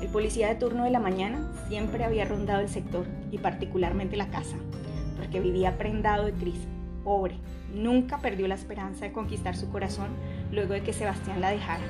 El 0.00 0.08
policía 0.08 0.48
de 0.48 0.56
turno 0.56 0.84
de 0.84 0.90
la 0.90 1.00
mañana 1.00 1.52
siempre 1.68 2.04
había 2.04 2.24
rondado 2.24 2.60
el 2.60 2.68
sector 2.68 3.06
y 3.30 3.38
particularmente 3.38 4.16
la 4.16 4.28
casa, 4.28 4.56
porque 5.16 5.40
vivía 5.40 5.78
prendado 5.78 6.24
de 6.24 6.32
Cris, 6.32 6.66
pobre. 7.04 7.36
Nunca 7.74 8.18
perdió 8.18 8.48
la 8.48 8.54
esperanza 8.54 9.04
de 9.04 9.12
conquistar 9.12 9.56
su 9.56 9.70
corazón 9.70 10.08
luego 10.50 10.74
de 10.74 10.82
que 10.82 10.92
Sebastián 10.92 11.40
la 11.40 11.50
dejara 11.50 11.84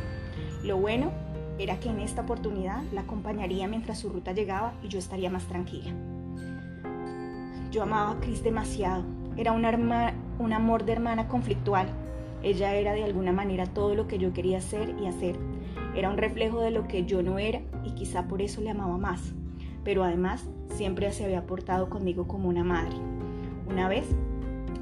lo 0.67 0.79
bueno 0.79 1.13
era 1.59 1.79
que 1.79 1.89
en 1.89 2.01
esta 2.01 2.23
oportunidad 2.23 2.83
la 2.93 3.03
acompañaría 3.03 3.69
mientras 3.69 3.99
su 3.99 4.09
ruta 4.09 4.33
llegaba 4.33 4.75
y 4.83 4.89
yo 4.89 4.99
estaría 4.99 5.31
más 5.31 5.45
tranquila. 5.45 5.93
Yo 7.77 7.83
amaba 7.83 8.13
a 8.13 8.21
Chris 8.21 8.43
demasiado. 8.43 9.05
Era 9.37 9.53
un, 9.53 9.67
un 10.39 10.53
amor 10.55 10.87
de 10.87 10.93
hermana 10.93 11.29
conflictual. 11.29 11.87
Ella 12.43 12.75
era 12.75 12.95
de 12.95 13.05
alguna 13.05 13.33
manera 13.33 13.67
todo 13.67 13.95
lo 13.95 14.09
que 14.09 14.17
yo 14.17 14.33
quería 14.33 14.63
ser 14.63 14.95
y 14.99 15.05
hacer. 15.05 15.37
Era 15.95 16.09
un 16.09 16.17
reflejo 16.17 16.63
de 16.63 16.71
lo 16.71 16.89
que 16.89 17.05
yo 17.05 17.23
no 17.23 17.39
era 17.39 17.61
y 17.85 17.91
quizá 17.91 18.29
por 18.29 18.41
eso 18.41 18.63
le 18.63 18.71
amaba 18.71 18.97
más. 18.97 19.35
Pero 19.85 20.05
además 20.05 20.49
siempre 20.71 21.13
se 21.13 21.27
había 21.27 21.45
portado 21.45 21.91
conmigo 21.91 22.27
como 22.27 22.49
una 22.49 22.65
madre. 22.65 22.97
Una 23.69 23.91
vez 23.91 24.07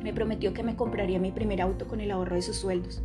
me 0.00 0.12
prometió 0.12 0.54
que 0.54 0.62
me 0.62 0.76
compraría 0.76 1.18
mi 1.18 1.32
primer 1.32 1.62
auto 1.62 1.88
con 1.88 2.00
el 2.00 2.12
ahorro 2.12 2.36
de 2.36 2.42
sus 2.42 2.54
sueldos. 2.54 3.02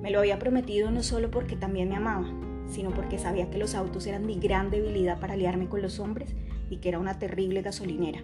Me 0.00 0.12
lo 0.12 0.20
había 0.20 0.38
prometido 0.38 0.92
no 0.92 1.02
solo 1.02 1.28
porque 1.28 1.56
también 1.56 1.88
me 1.88 1.96
amaba, 1.96 2.28
sino 2.68 2.90
porque 2.90 3.18
sabía 3.18 3.50
que 3.50 3.58
los 3.58 3.74
autos 3.74 4.06
eran 4.06 4.26
mi 4.26 4.36
gran 4.36 4.70
debilidad 4.70 5.18
para 5.18 5.32
aliarme 5.32 5.68
con 5.68 5.82
los 5.82 5.98
hombres 5.98 6.36
y 6.70 6.76
que 6.76 6.88
era 6.88 7.00
una 7.00 7.18
terrible 7.18 7.62
gasolinera. 7.62 8.22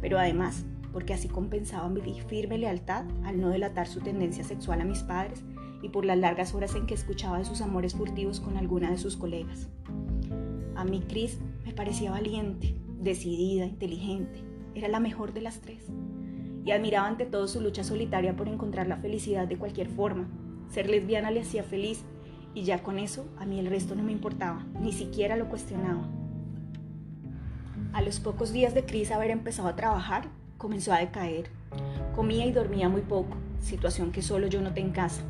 Pero 0.00 0.18
además, 0.18 0.64
porque 0.92 1.14
así 1.14 1.28
compensaba 1.28 1.88
mi 1.88 2.00
firme 2.20 2.58
lealtad 2.58 3.04
al 3.24 3.40
no 3.40 3.50
delatar 3.50 3.86
su 3.86 4.00
tendencia 4.00 4.44
sexual 4.44 4.80
a 4.80 4.84
mis 4.84 5.02
padres 5.02 5.42
y 5.82 5.88
por 5.88 6.04
las 6.04 6.18
largas 6.18 6.54
horas 6.54 6.74
en 6.74 6.86
que 6.86 6.94
escuchaba 6.94 7.38
de 7.38 7.44
sus 7.44 7.60
amores 7.60 7.94
furtivos 7.94 8.40
con 8.40 8.56
alguna 8.56 8.90
de 8.90 8.98
sus 8.98 9.16
colegas. 9.16 9.68
A 10.74 10.84
mí 10.84 11.02
Chris 11.08 11.38
me 11.64 11.72
parecía 11.72 12.10
valiente, 12.10 12.74
decidida, 12.98 13.64
inteligente. 13.64 14.42
Era 14.74 14.88
la 14.88 15.00
mejor 15.00 15.32
de 15.32 15.40
las 15.42 15.60
tres. 15.60 15.86
Y 16.64 16.72
admiraba 16.72 17.08
ante 17.08 17.26
todo 17.26 17.48
su 17.48 17.60
lucha 17.60 17.84
solitaria 17.84 18.36
por 18.36 18.48
encontrar 18.48 18.86
la 18.86 18.98
felicidad 18.98 19.48
de 19.48 19.56
cualquier 19.56 19.88
forma, 19.88 20.28
ser 20.70 20.88
lesbiana 20.88 21.30
le 21.30 21.40
hacía 21.40 21.62
feliz 21.62 22.04
y 22.54 22.64
ya 22.64 22.82
con 22.82 22.98
eso 22.98 23.26
a 23.38 23.46
mí 23.46 23.58
el 23.58 23.66
resto 23.66 23.94
no 23.94 24.02
me 24.02 24.12
importaba, 24.12 24.66
ni 24.78 24.92
siquiera 24.92 25.36
lo 25.36 25.48
cuestionaba. 25.48 26.08
A 27.92 28.02
los 28.02 28.20
pocos 28.20 28.52
días 28.52 28.72
de 28.72 28.84
Cris 28.84 29.10
haber 29.10 29.32
empezado 29.32 29.66
a 29.66 29.74
trabajar, 29.74 30.28
comenzó 30.58 30.92
a 30.92 30.98
decaer. 30.98 31.50
Comía 32.14 32.46
y 32.46 32.52
dormía 32.52 32.88
muy 32.88 33.00
poco, 33.00 33.36
situación 33.60 34.12
que 34.12 34.22
solo 34.22 34.46
yo 34.46 34.60
noté 34.60 34.80
en 34.80 34.92
casa. 34.92 35.22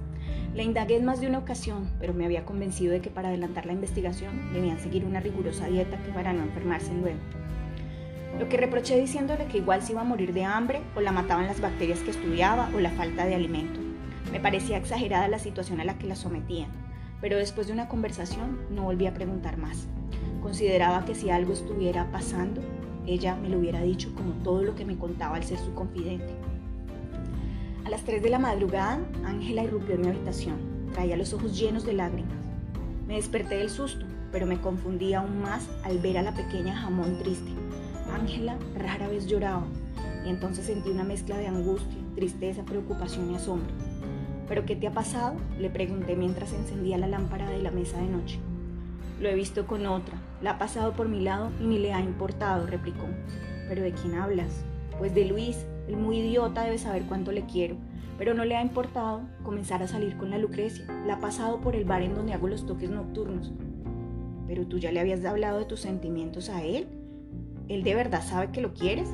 Le 0.55 0.63
indagué 0.63 0.97
en 0.97 1.07
más 1.07 1.23
de 1.23 1.27
una 1.27 1.39
ocasión, 1.39 1.91
pero 1.99 2.13
me 2.13 2.27
había 2.27 2.45
convencido 2.45 2.93
de 2.93 3.01
que 3.01 3.09
para 3.09 3.29
adelantar 3.29 3.65
la 3.65 3.73
investigación 3.73 4.53
debían 4.53 4.79
seguir 4.79 5.07
una 5.07 5.21
rigurosa 5.21 5.69
dieta 5.69 5.97
que 6.03 6.13
para 6.13 6.35
no 6.35 6.43
enfermarse 6.43 6.93
luego. 6.93 7.19
Lo 8.39 8.47
que 8.51 8.59
reproché 8.59 9.01
diciéndole 9.01 9.47
que 9.47 9.59
igual 9.59 9.81
se 9.81 9.93
iba 9.93 10.03
a 10.03 10.05
morir 10.05 10.35
de 10.35 10.45
hambre 10.45 10.83
o 10.95 11.01
la 11.01 11.13
mataban 11.13 11.47
las 11.47 11.63
bacterias 11.63 12.01
que 12.01 12.11
estudiaba 12.11 12.69
o 12.75 12.81
la 12.81 12.91
falta 12.91 13.25
de 13.25 13.37
alimento. 13.37 13.81
Me 14.33 14.39
parecía 14.39 14.77
exagerada 14.77 15.29
la 15.29 15.39
situación 15.39 15.81
a 15.81 15.85
la 15.85 15.97
que 15.97 16.07
la 16.07 16.15
sometían, 16.15 16.71
pero 17.23 17.39
después 17.39 17.69
de 17.69 17.73
una 17.73 17.89
conversación 17.89 18.59
no 18.71 18.83
volví 18.83 19.07
a 19.07 19.15
preguntar 19.15 19.57
más. 19.57 19.89
Consideraba 20.43 21.05
que 21.05 21.15
si 21.15 21.31
algo 21.31 21.53
estuviera 21.53 22.11
pasando, 22.11 22.61
ella 23.07 23.37
me 23.37 23.49
lo 23.49 23.59
hubiera 23.59 23.83
dicho 23.83 24.15
como 24.15 24.33
todo 24.43 24.63
lo 24.63 24.75
que 24.75 24.85
me 24.85 24.97
contaba 24.97 25.37
al 25.37 25.45
ser 25.45 25.59
su 25.59 25.75
confidente. 25.75 26.33
A 27.85 27.91
las 27.91 28.03
3 28.05 28.23
de 28.23 28.31
la 28.31 28.39
madrugada, 28.39 29.01
Ángela 29.25 29.65
irrumpió 29.65 29.95
en 29.95 30.03
mi 30.03 30.09
habitación. 30.09 30.57
Traía 30.93 31.17
los 31.17 31.33
ojos 31.33 31.59
llenos 31.59 31.85
de 31.85 31.93
lágrimas. 31.93 32.33
Me 33.07 33.15
desperté 33.15 33.57
del 33.57 33.71
susto, 33.71 34.07
pero 34.33 34.47
me 34.47 34.61
confundí 34.61 35.15
aún 35.15 35.43
más 35.43 35.69
al 35.83 35.99
ver 35.99 36.19
a 36.19 36.23
la 36.23 36.35
pequeña 36.35 36.77
jamón 36.77 37.19
triste. 37.19 37.51
Ángela 38.13 38.57
rara 38.77 39.09
vez 39.09 39.27
lloraba, 39.27 39.65
y 40.25 40.31
entonces 40.31 40.67
sentí 40.67 40.91
una 40.91 41.05
mezcla 41.05 41.37
de 41.37 41.47
angustia, 41.47 41.99
tristeza, 42.15 42.65
preocupación 42.65 43.31
y 43.31 43.37
asombro. 43.37 43.73
¿Pero 44.49 44.67
qué 44.67 44.77
te 44.77 44.87
ha 44.87 44.93
pasado? 44.93 45.37
Le 45.59 45.71
pregunté 45.71 46.17
mientras 46.17 46.53
encendía 46.53 46.99
la 46.99 47.07
lámpara 47.07 47.49
de 47.51 47.63
la 47.63 47.71
mesa 47.71 47.99
de 47.99 48.09
noche. 48.09 48.39
Lo 49.21 49.29
he 49.29 49.35
visto 49.35 49.67
con 49.67 49.87
otra. 49.87 50.19
La 50.41 50.53
ha 50.53 50.59
pasado 50.59 50.93
por 50.93 51.09
mi 51.09 51.21
lado 51.21 51.51
y 51.61 51.65
ni 51.65 51.79
le 51.79 51.93
ha 51.93 52.01
importado, 52.01 52.67
replicó. 52.67 53.05
¿Pero 53.69 53.83
de 53.83 53.93
quién 53.93 54.15
hablas? 54.15 54.65
Pues 54.99 55.15
de 55.15 55.27
Luis. 55.27 55.67
El 55.89 55.97
muy 55.97 56.19
idiota 56.21 56.63
debe 56.63 56.79
saber 56.79 57.03
cuánto 57.03 57.31
le 57.31 57.45
quiero. 57.45 57.77
Pero 58.17 58.33
no 58.33 58.47
le 58.47 58.57
ha 58.57 58.63
importado 58.63 59.21
comenzar 59.43 59.83
a 59.83 59.89
salir 59.89 60.17
con 60.17 60.31
la 60.31 60.39
Lucrecia. 60.39 60.87
La 61.07 61.15
ha 61.15 61.21
pasado 61.21 61.61
por 61.61 61.77
el 61.77 61.85
bar 61.85 62.01
en 62.01 62.15
donde 62.15 62.33
hago 62.33 62.49
los 62.49 62.65
toques 62.65 62.89
nocturnos. 62.89 63.53
¿Pero 64.47 64.67
tú 64.67 64.79
ya 64.79 64.91
le 64.91 65.01
habías 65.01 65.25
hablado 65.25 65.59
de 65.59 65.67
tus 65.67 65.81
sentimientos 65.81 66.49
a 66.49 66.63
él? 66.65 66.89
¿Él 67.69 67.83
de 67.83 67.95
verdad 67.95 68.23
sabe 68.23 68.51
que 68.51 68.63
lo 68.63 68.73
quieres? 68.73 69.11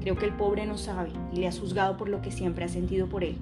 Creo 0.00 0.16
que 0.16 0.26
el 0.26 0.34
pobre 0.34 0.66
no 0.66 0.76
sabe 0.76 1.10
y 1.32 1.36
le 1.36 1.48
has 1.48 1.58
juzgado 1.58 1.96
por 1.96 2.08
lo 2.08 2.20
que 2.20 2.30
siempre 2.30 2.64
has 2.64 2.72
sentido 2.72 3.08
por 3.08 3.24
él. 3.24 3.38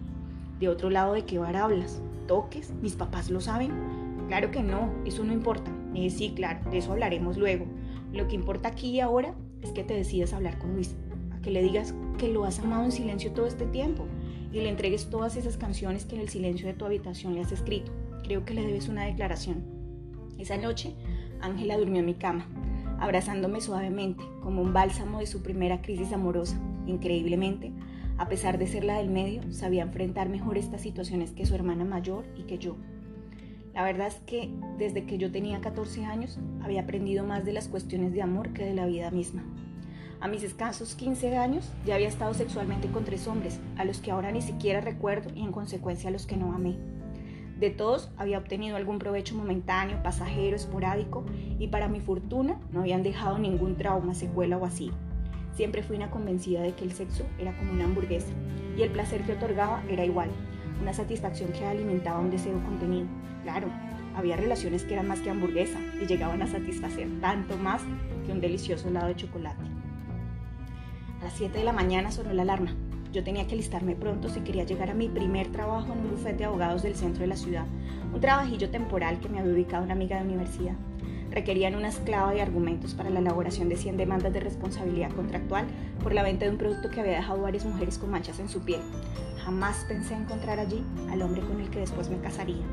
De 0.61 0.69
otro 0.69 0.91
lado, 0.91 1.15
¿de 1.15 1.25
qué 1.25 1.39
bar 1.39 1.57
hablas? 1.57 2.01
toques? 2.27 2.73
¿Mis 2.81 2.95
papás 2.95 3.31
lo 3.31 3.41
saben? 3.41 3.73
Claro 4.29 4.51
que 4.51 4.63
no, 4.63 4.93
eso 5.05 5.25
no 5.25 5.33
importa. 5.33 5.71
Eh, 5.95 6.11
sí, 6.11 6.33
claro, 6.35 6.69
de 6.71 6.79
eso 6.79 6.93
hablaremos 6.93 7.37
luego. 7.37 7.67
Lo 8.13 8.27
que 8.29 8.35
importa 8.35 8.69
aquí 8.69 8.91
y 8.91 9.01
ahora 9.01 9.35
es 9.63 9.71
que 9.71 9.85
te 9.85 9.95
decidas 9.95 10.33
hablar 10.33 10.59
con 10.59 10.75
Luis, 10.75 10.95
a 11.33 11.41
que 11.41 11.51
le 11.51 11.63
digas 11.63 11.95
que 12.19 12.29
lo 12.29 12.45
has 12.45 12.59
amado 12.59 12.85
en 12.85 12.93
silencio 12.93 13.33
todo 13.33 13.47
este 13.47 13.67
tiempo 13.67 14.07
y 14.53 14.61
le 14.61 14.69
entregues 14.69 15.11
todas 15.11 15.37
esas 15.37 15.57
canciones 15.57 16.05
que 16.05 16.15
en 16.15 16.23
el 16.23 16.29
silencio 16.29 16.67
de 16.67 16.75
tu 16.75 16.85
habitación 16.85 17.35
le 17.35 17.41
has 17.41 17.53
escrito. 17.53 17.93
Creo 18.23 18.45
que 18.45 18.55
le 18.55 18.65
debes 18.65 18.89
una 18.89 19.05
declaración. 19.05 19.65
Esa 20.39 20.57
noche, 20.57 20.95
Ángela 21.41 21.77
durmió 21.77 22.01
en 22.01 22.07
mi 22.07 22.15
cama, 22.15 22.47
abrazándome 23.01 23.61
suavemente, 23.61 24.25
como 24.43 24.63
un 24.63 24.73
bálsamo 24.73 25.19
de 25.19 25.27
su 25.27 25.43
primera 25.43 25.83
crisis 25.83 26.13
amorosa. 26.13 26.59
Increíblemente, 26.87 27.73
a 28.17 28.29
pesar 28.29 28.59
de 28.59 28.67
ser 28.67 28.85
la 28.85 28.99
del 28.99 29.11
medio, 29.11 29.43
sabía 29.53 29.83
enfrentar 29.83 30.29
mejor 30.29 30.57
estas 30.57 30.81
situaciones 30.81 31.33
que 31.33 31.47
su 31.47 31.55
hermana 31.55 31.85
mayor 31.85 32.25
y 32.37 32.45
que 32.45 32.59
yo. 32.59 32.77
La 33.75 33.83
verdad 33.83 34.07
es 34.07 34.21
que 34.27 34.51
desde 34.79 35.05
que 35.05 35.19
yo 35.19 35.33
tenía 35.33 35.61
14 35.61 36.05
años 36.05 36.39
había 36.63 36.83
aprendido 36.83 37.25
más 37.25 37.45
de 37.45 37.53
las 37.53 37.67
cuestiones 37.67 38.13
de 38.13 38.23
amor 38.23 38.53
que 38.53 38.65
de 38.65 38.73
la 38.73 38.87
vida 38.87 39.11
misma. 39.11 39.43
A 40.21 40.29
mis 40.29 40.45
escasos 40.45 40.95
15 40.95 41.37
años 41.37 41.69
ya 41.85 41.97
había 41.97 42.07
estado 42.07 42.35
sexualmente 42.35 42.89
con 42.89 43.05
tres 43.05 43.27
hombres, 43.27 43.59
a 43.77 43.85
los 43.85 43.99
que 43.99 44.13
ahora 44.13 44.31
ni 44.31 44.43
siquiera 44.43 44.81
recuerdo 44.81 45.31
y 45.35 45.43
en 45.43 45.51
consecuencia 45.51 46.09
a 46.09 46.13
los 46.13 46.25
que 46.25 46.37
no 46.37 46.55
amé. 46.55 46.77
De 47.59 47.71
todos 47.71 48.11
había 48.17 48.39
obtenido 48.39 48.77
algún 48.77 49.01
provecho 49.01 49.35
momentáneo, 49.35 50.03
pasajero, 50.05 50.55
esporádico, 50.55 51.25
y 51.59 51.67
para 51.67 51.89
mi 51.89 52.01
fortuna 52.01 52.61
no 52.71 52.81
habían 52.81 53.03
dejado 53.03 53.39
ningún 53.39 53.77
trauma, 53.77 54.15
secuela 54.15 54.57
o 54.57 54.65
así. 54.65 54.93
Siempre 55.53 55.83
fui 55.83 55.97
una 55.97 56.11
convencida 56.11 56.63
de 56.63 56.75
que 56.75 56.85
el 56.85 56.93
sexo 56.93 57.25
era 57.39 57.57
como 57.57 57.73
una 57.73 57.85
hamburguesa, 57.85 58.33
y 58.79 58.83
el 58.83 58.91
placer 58.91 59.23
que 59.23 59.33
otorgaba 59.33 59.83
era 59.89 60.05
igual, 60.05 60.31
una 60.81 60.93
satisfacción 60.93 61.53
que 61.53 61.65
alimentaba 61.65 62.21
un 62.21 62.31
deseo 62.31 62.63
contenido. 62.65 63.07
Claro, 63.43 63.69
había 64.17 64.37
relaciones 64.37 64.85
que 64.85 64.95
eran 64.95 65.09
más 65.09 65.21
que 65.21 65.31
hamburguesa 65.31 65.79
y 66.01 66.07
llegaban 66.07 66.43
a 66.43 66.47
satisfacer 66.47 67.09
tanto 67.21 67.57
más 67.57 67.83
que 68.27 68.33
un 68.33 68.41
delicioso 68.41 68.89
helado 68.89 69.09
de 69.09 69.17
chocolate. 69.17 69.63
A 71.21 71.25
las 71.25 71.33
7 71.35 71.59
de 71.59 71.65
la 71.65 71.73
mañana 71.73 72.11
sonó 72.11 72.33
la 72.33 72.43
alarma. 72.43 72.75
Yo 73.13 73.23
tenía 73.23 73.47
que 73.47 73.57
listarme 73.57 73.95
pronto 73.95 74.29
si 74.29 74.41
quería 74.41 74.65
llegar 74.65 74.91
a 74.91 74.95
mi 74.95 75.09
primer 75.09 75.49
trabajo 75.49 75.93
en 75.93 76.01
un 76.01 76.11
bufete 76.11 76.39
de 76.39 76.45
abogados 76.47 76.83
del 76.83 76.97
centro 76.97 77.21
de 77.21 77.29
la 77.29 77.37
ciudad, 77.37 77.65
un 78.13 78.21
trabajillo 78.21 78.71
temporal 78.71 79.21
que 79.21 79.29
me 79.29 79.39
había 79.39 79.53
ubicado 79.53 79.85
una 79.85 79.95
amiga 79.95 80.19
de 80.19 80.25
universidad. 80.25 80.75
Requerían 81.31 81.75
una 81.75 81.89
esclava 81.89 82.33
de 82.33 82.43
argumentos 82.43 82.95
para 82.95 83.11
la 83.11 83.19
elaboración 83.19 83.69
de 83.69 83.77
100 83.77 83.97
demandas 83.97 84.33
de 84.33 84.41
responsabilidad 84.41 85.11
contractual 85.13 85.67
por 86.03 86.15
la 86.15 86.23
venta 86.23 86.45
de 86.45 86.53
un 86.53 86.59
producto 86.59 86.91
que 86.91 87.01
había 87.01 87.17
dejado 87.17 87.43
varias 87.43 87.65
mujeres 87.65 87.99
con 87.99 88.11
manchas 88.11 88.39
en 88.39 88.49
su 88.49 88.61
piel. 88.61 88.81
Jamás 89.45 89.85
pensé 89.89 90.15
encontrar 90.15 90.59
allí 90.59 90.85
al 91.11 91.23
hombre 91.23 91.43
con 91.43 91.61
el 91.61 91.71
que 91.71 91.81
después 91.81 92.09
me 92.09 92.19
casaría. 92.19 92.65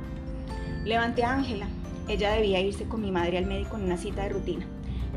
Levanté 0.86 1.24
a 1.24 1.34
Ángela. 1.34 1.68
Ella 2.08 2.32
debía 2.32 2.60
irse 2.60 2.86
con 2.86 3.02
mi 3.02 3.12
madre 3.12 3.38
al 3.38 3.46
médico 3.46 3.78
en 3.78 3.84
una 3.84 3.98
cita 3.98 4.24
de 4.24 4.30
rutina. 4.30 4.66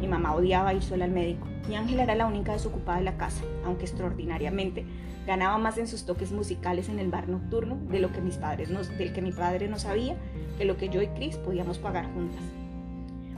Mi 0.01 0.07
mamá 0.07 0.35
odiaba 0.35 0.75
ir 0.75 0.83
sola 0.83 1.05
al 1.05 1.11
médico 1.11 1.47
y 1.69 1.75
Ángela 1.75 2.03
era 2.03 2.15
la 2.15 2.27
única 2.27 2.53
desocupada 2.53 2.99
de 2.99 3.05
la 3.05 3.17
casa, 3.17 3.45
aunque 3.65 3.85
extraordinariamente 3.85 4.85
ganaba 5.27 5.57
más 5.59 5.79
en 5.79 5.87
sus 5.87 6.05
toques 6.05 6.33
musicales 6.33 6.89
en 6.89 6.99
el 6.99 7.11
bar 7.11 7.29
nocturno 7.29 7.79
de 7.91 8.01
lo 8.01 8.13
que 8.13 8.21
mis 8.21 8.37
padres 8.37 8.71
nos, 8.71 8.97
del 8.99 9.13
que 9.13 9.23
mi 9.23 9.33
padre 9.33 9.69
no 9.69 9.79
sabía 9.79 10.17
que 10.59 10.65
lo 10.65 10.77
que 10.77 10.89
yo 10.89 11.01
y 11.03 11.09
Chris 11.09 11.37
podíamos 11.37 11.79
pagar 11.79 12.13
juntas. 12.13 12.43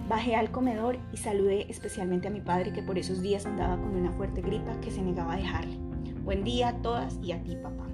Bajé 0.09 0.37
al 0.37 0.53
comedor 0.53 0.99
y 1.13 1.17
saludé 1.17 1.67
especialmente 1.69 2.29
a 2.29 2.31
mi 2.31 2.41
padre 2.41 2.73
que 2.73 2.81
por 2.81 2.97
esos 2.97 3.23
días 3.23 3.45
andaba 3.45 3.77
con 3.77 3.97
una 3.97 4.13
fuerte 4.13 4.41
gripa 4.41 4.79
que 4.81 4.93
se 4.93 5.03
negaba 5.03 5.33
a 5.33 5.37
dejarle. 5.37 5.77
Buen 6.23 6.45
día 6.45 6.69
a 6.69 6.77
todas 6.77 7.19
y 7.25 7.33
a 7.33 7.43
ti, 7.43 7.57
papá. 7.57 7.87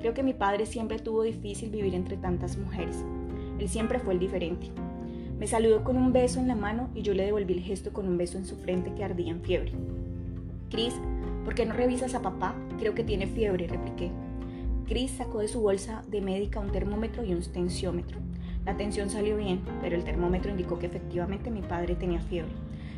Creo 0.00 0.12
que 0.12 0.22
mi 0.22 0.34
padre 0.34 0.66
siempre 0.66 0.98
tuvo 0.98 1.22
difícil 1.22 1.70
vivir 1.70 1.94
entre 1.94 2.18
tantas 2.18 2.58
mujeres. 2.58 3.02
Él 3.58 3.66
siempre 3.70 3.98
fue 3.98 4.12
el 4.12 4.20
diferente. 4.20 4.70
Me 5.38 5.46
saludó 5.46 5.84
con 5.84 5.96
un 5.96 6.12
beso 6.12 6.38
en 6.38 6.48
la 6.48 6.54
mano 6.54 6.90
y 6.94 7.00
yo 7.00 7.14
le 7.14 7.24
devolví 7.24 7.54
el 7.54 7.62
gesto 7.62 7.94
con 7.94 8.06
un 8.06 8.18
beso 8.18 8.36
en 8.36 8.44
su 8.44 8.56
frente 8.56 8.92
que 8.92 9.04
ardía 9.04 9.30
en 9.30 9.40
fiebre. 9.40 9.72
Chris, 10.68 10.94
¿por 11.46 11.54
qué 11.54 11.64
no 11.64 11.72
revisas 11.72 12.14
a 12.14 12.20
papá? 12.20 12.54
Creo 12.78 12.94
que 12.94 13.04
tiene 13.04 13.26
fiebre, 13.26 13.68
repliqué. 13.68 14.10
Chris 14.86 15.12
sacó 15.12 15.38
de 15.38 15.48
su 15.48 15.62
bolsa 15.62 16.02
de 16.08 16.20
médica 16.20 16.60
un 16.60 16.72
termómetro 16.72 17.24
y 17.24 17.32
un 17.32 17.40
tensiómetro. 17.40 18.27
La 18.68 18.76
tensión 18.76 19.08
salió 19.08 19.38
bien, 19.38 19.62
pero 19.80 19.96
el 19.96 20.04
termómetro 20.04 20.50
indicó 20.50 20.78
que 20.78 20.84
efectivamente 20.84 21.50
mi 21.50 21.62
padre 21.62 21.94
tenía 21.94 22.20
fiebre. 22.20 22.52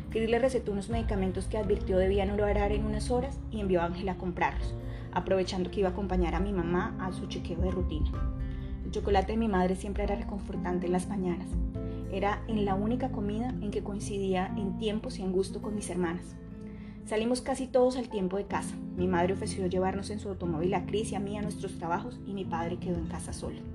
Chris 0.09 0.29
le 0.29 0.37
recetó 0.37 0.73
unos 0.73 0.89
medicamentos 0.89 1.47
que 1.47 1.57
advirtió 1.57 1.97
debían 1.97 2.29
orar 2.29 2.73
en 2.73 2.83
unas 2.83 3.09
horas 3.09 3.39
y 3.51 3.61
envió 3.61 3.81
a 3.81 3.85
Ángela 3.85 4.11
a 4.11 4.17
comprarlos 4.17 4.75
aprovechando 5.13 5.71
que 5.71 5.79
iba 5.79 5.87
a 5.87 5.93
acompañar 5.93 6.35
a 6.35 6.41
mi 6.41 6.51
mamá 6.51 6.97
a 6.99 7.13
su 7.13 7.27
chequeo 7.27 7.61
de 7.61 7.71
rutina. 7.71 8.11
El 8.83 8.91
chocolate 8.91 9.31
de 9.31 9.37
mi 9.37 9.47
madre 9.47 9.77
siempre 9.77 10.03
era 10.03 10.15
reconfortante 10.15 10.87
en 10.87 10.91
las 10.91 11.07
mañanas. 11.07 11.47
Era 12.11 12.43
en 12.49 12.65
la 12.65 12.75
única 12.75 13.13
comida 13.13 13.55
en 13.61 13.71
que 13.71 13.81
coincidía 13.81 14.53
en 14.57 14.77
tiempos 14.77 15.19
y 15.19 15.21
en 15.21 15.31
gusto 15.31 15.61
con 15.61 15.73
mis 15.73 15.89
hermanas. 15.89 16.35
Salimos 17.05 17.39
casi 17.39 17.67
todos 17.67 17.95
al 17.95 18.09
tiempo 18.09 18.35
de 18.35 18.45
casa. 18.45 18.75
Mi 18.97 19.07
madre 19.07 19.35
ofreció 19.35 19.65
llevarnos 19.67 20.09
en 20.09 20.19
su 20.19 20.27
automóvil 20.27 20.73
a 20.73 20.85
Cris 20.85 21.13
y 21.13 21.15
a 21.15 21.21
mí 21.21 21.37
a 21.37 21.41
nuestros 21.41 21.77
trabajos 21.77 22.19
y 22.25 22.33
mi 22.33 22.43
padre 22.43 22.77
quedó 22.77 22.97
en 22.97 23.07
casa 23.07 23.31
solo. 23.31 23.70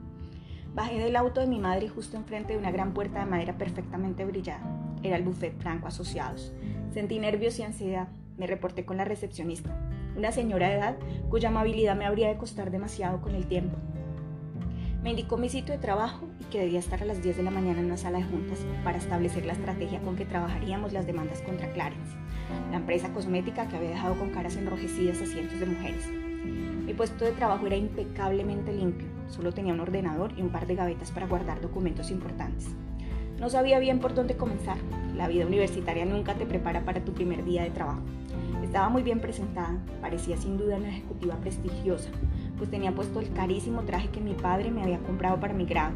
Bajé 0.77 0.99
del 0.99 1.17
auto 1.17 1.41
de 1.41 1.47
mi 1.47 1.59
madre 1.59 1.89
justo 1.89 2.19
enfrente 2.19 2.53
de 2.53 2.59
una 2.59 2.71
gran 2.71 2.93
puerta 2.93 3.21
de 3.21 3.25
madera 3.25 3.57
perfectamente 3.57 4.27
brillada. 4.27 4.61
Era 5.03 5.17
el 5.17 5.23
buffet 5.23 5.59
Franco 5.59 5.89
Asociados. 5.89 6.53
Sentí 6.93 7.19
nervios 7.19 7.59
y 7.59 7.63
ansiedad. 7.63 8.09
Me 8.37 8.47
reporté 8.47 8.85
con 8.85 8.99
la 8.99 9.07
recepcionista 9.07 9.75
una 10.19 10.33
señora 10.33 10.69
de 10.69 10.75
edad 10.75 10.97
cuya 11.31 11.49
amabilidad 11.49 11.97
me 11.97 12.05
habría 12.05 12.29
de 12.29 12.37
costar 12.37 12.71
demasiado 12.71 13.23
con 13.23 13.35
el 13.35 13.47
tiempo. 13.47 13.79
Me 15.03 15.09
indicó 15.09 15.39
mi 15.39 15.49
sitio 15.49 15.73
de 15.73 15.81
trabajo 15.81 16.29
y 16.41 16.45
que 16.45 16.61
debía 16.61 16.79
estar 16.79 17.01
a 17.01 17.07
las 17.07 17.23
10 17.23 17.39
de 17.39 17.43
la 17.43 17.51
mañana 17.51 17.81
en 17.81 17.87
una 17.87 17.97
sala 17.97 18.19
de 18.19 18.25
juntas 18.25 18.59
para 18.85 18.99
establecer 18.99 19.47
la 19.47 19.55
estrategia 19.55 20.03
con 20.03 20.15
que 20.15 20.27
trabajaríamos 20.27 20.93
las 20.93 21.07
demandas 21.07 21.41
contra 21.41 21.73
Clarence, 21.73 22.15
la 22.71 22.77
empresa 22.77 23.15
cosmética 23.15 23.67
que 23.67 23.77
había 23.77 23.91
dejado 23.91 24.19
con 24.19 24.29
caras 24.29 24.57
enrojecidas 24.57 25.23
a 25.23 25.27
cientos 25.27 25.59
de 25.59 25.65
mujeres. 25.65 26.07
Mi 26.87 26.95
puesto 26.95 27.25
de 27.25 27.33
trabajo 27.33 27.67
era 27.67 27.75
impecablemente 27.75 28.73
limpio, 28.73 29.09
solo 29.29 29.51
tenía 29.51 29.73
un 29.73 29.81
ordenador 29.81 30.33
y 30.37 30.43
un 30.43 30.51
par 30.51 30.69
de 30.69 30.77
gavetas 30.77 31.11
para 31.11 31.27
guardar 31.27 31.61
documentos 31.61 32.13
importantes. 32.13 32.69
No 33.41 33.51
sabía 33.51 33.81
bien 33.81 33.99
por 33.99 34.15
dónde 34.15 34.37
comenzar. 34.37 34.77
La 35.17 35.27
vida 35.27 35.47
universitaria 35.47 36.05
nunca 36.05 36.35
te 36.35 36.47
prepara 36.47 36.85
para 36.85 37.05
tu 37.05 37.13
primer 37.13 37.45
día 37.45 37.65
de 37.65 37.71
trabajo. 37.71 38.03
Estaba 38.63 38.89
muy 38.89 39.03
bien 39.03 39.19
presentada, 39.19 39.77
parecía 40.01 40.37
sin 40.37 40.59
duda 40.59 40.77
una 40.77 40.91
ejecutiva 40.91 41.35
prestigiosa, 41.37 42.11
pues 42.57 42.71
tenía 42.71 42.95
puesto 42.95 43.19
el 43.19 43.33
carísimo 43.33 43.83
traje 43.83 44.09
que 44.11 44.21
mi 44.21 44.35
padre 44.35 44.71
me 44.71 44.85
había 44.85 45.01
comprado 45.01 45.41
para 45.41 45.55
mi 45.55 45.67
grado. 45.67 45.95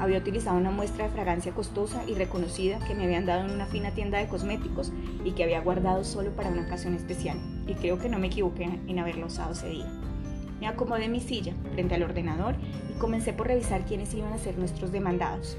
Había 0.00 0.18
utilizado 0.18 0.56
una 0.56 0.70
muestra 0.70 1.04
de 1.04 1.10
fragancia 1.10 1.52
costosa 1.52 2.04
y 2.08 2.14
reconocida 2.14 2.78
que 2.86 2.94
me 2.94 3.04
habían 3.04 3.26
dado 3.26 3.44
en 3.44 3.50
una 3.50 3.66
fina 3.66 3.90
tienda 3.90 4.16
de 4.16 4.28
cosméticos 4.28 4.94
y 5.26 5.32
que 5.32 5.44
había 5.44 5.60
guardado 5.60 6.04
solo 6.04 6.30
para 6.30 6.48
una 6.48 6.62
ocasión 6.62 6.94
especial, 6.94 7.36
y 7.66 7.74
creo 7.74 7.98
que 7.98 8.08
no 8.08 8.18
me 8.18 8.28
equivoqué 8.28 8.80
en 8.86 8.98
haberlo 8.98 9.26
usado 9.26 9.52
ese 9.52 9.68
día. 9.68 9.86
Me 10.62 10.68
acomodé 10.68 11.06
en 11.06 11.10
mi 11.10 11.18
silla 11.18 11.54
frente 11.72 11.96
al 11.96 12.04
ordenador 12.04 12.54
y 12.88 12.96
comencé 13.00 13.32
por 13.32 13.48
revisar 13.48 13.84
quiénes 13.84 14.14
iban 14.14 14.32
a 14.32 14.38
ser 14.38 14.56
nuestros 14.58 14.92
demandados. 14.92 15.56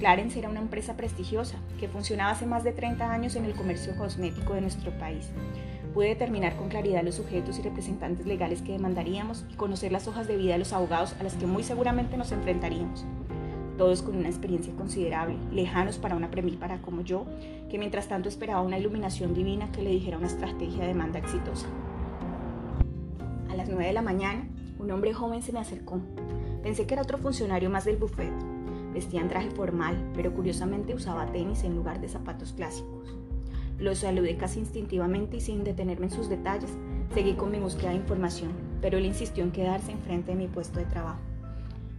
Clarence 0.00 0.36
era 0.36 0.48
una 0.48 0.58
empresa 0.58 0.96
prestigiosa 0.96 1.58
que 1.78 1.86
funcionaba 1.86 2.32
hace 2.32 2.44
más 2.44 2.64
de 2.64 2.72
30 2.72 3.08
años 3.08 3.36
en 3.36 3.44
el 3.44 3.52
comercio 3.52 3.96
cosmético 3.96 4.54
de 4.54 4.62
nuestro 4.62 4.90
país. 4.98 5.30
Pude 5.94 6.08
determinar 6.08 6.56
con 6.56 6.70
claridad 6.70 7.04
los 7.04 7.14
sujetos 7.14 7.60
y 7.60 7.62
representantes 7.62 8.26
legales 8.26 8.62
que 8.62 8.72
demandaríamos 8.72 9.44
y 9.48 9.54
conocer 9.54 9.92
las 9.92 10.08
hojas 10.08 10.26
de 10.26 10.36
vida 10.36 10.54
de 10.54 10.58
los 10.58 10.72
abogados 10.72 11.14
a 11.20 11.22
las 11.22 11.34
que 11.34 11.46
muy 11.46 11.62
seguramente 11.62 12.16
nos 12.16 12.32
enfrentaríamos. 12.32 13.04
Todos 13.78 14.02
con 14.02 14.16
una 14.16 14.28
experiencia 14.28 14.74
considerable, 14.74 15.36
lejanos 15.52 15.98
para 15.98 16.16
una 16.16 16.32
para 16.58 16.82
como 16.82 17.02
yo, 17.02 17.26
que 17.70 17.78
mientras 17.78 18.08
tanto 18.08 18.28
esperaba 18.28 18.62
una 18.62 18.80
iluminación 18.80 19.34
divina 19.34 19.70
que 19.70 19.82
le 19.82 19.90
dijera 19.90 20.18
una 20.18 20.26
estrategia 20.26 20.80
de 20.80 20.88
demanda 20.88 21.20
exitosa. 21.20 21.68
Las 23.62 23.68
9 23.68 23.86
de 23.86 23.92
la 23.92 24.02
mañana, 24.02 24.44
un 24.80 24.90
hombre 24.90 25.14
joven 25.14 25.40
se 25.40 25.52
me 25.52 25.60
acercó. 25.60 26.00
Pensé 26.64 26.84
que 26.84 26.94
era 26.94 27.04
otro 27.04 27.18
funcionario 27.18 27.70
más 27.70 27.84
del 27.84 27.96
buffet. 27.96 28.32
Vestía 28.92 29.20
en 29.20 29.28
traje 29.28 29.52
formal, 29.52 30.10
pero 30.16 30.34
curiosamente 30.34 30.96
usaba 30.96 31.30
tenis 31.30 31.62
en 31.62 31.76
lugar 31.76 32.00
de 32.00 32.08
zapatos 32.08 32.52
clásicos. 32.54 33.16
Lo 33.78 33.94
saludé 33.94 34.36
casi 34.36 34.58
instintivamente 34.58 35.36
y 35.36 35.40
sin 35.40 35.62
detenerme 35.62 36.06
en 36.06 36.10
sus 36.10 36.28
detalles, 36.28 36.76
seguí 37.14 37.34
con 37.34 37.52
mi 37.52 37.60
búsqueda 37.60 37.90
de 37.90 37.98
información, 37.98 38.50
pero 38.80 38.98
él 38.98 39.06
insistió 39.06 39.44
en 39.44 39.52
quedarse 39.52 39.92
enfrente 39.92 40.32
de 40.32 40.38
mi 40.38 40.48
puesto 40.48 40.80
de 40.80 40.86
trabajo. 40.86 41.20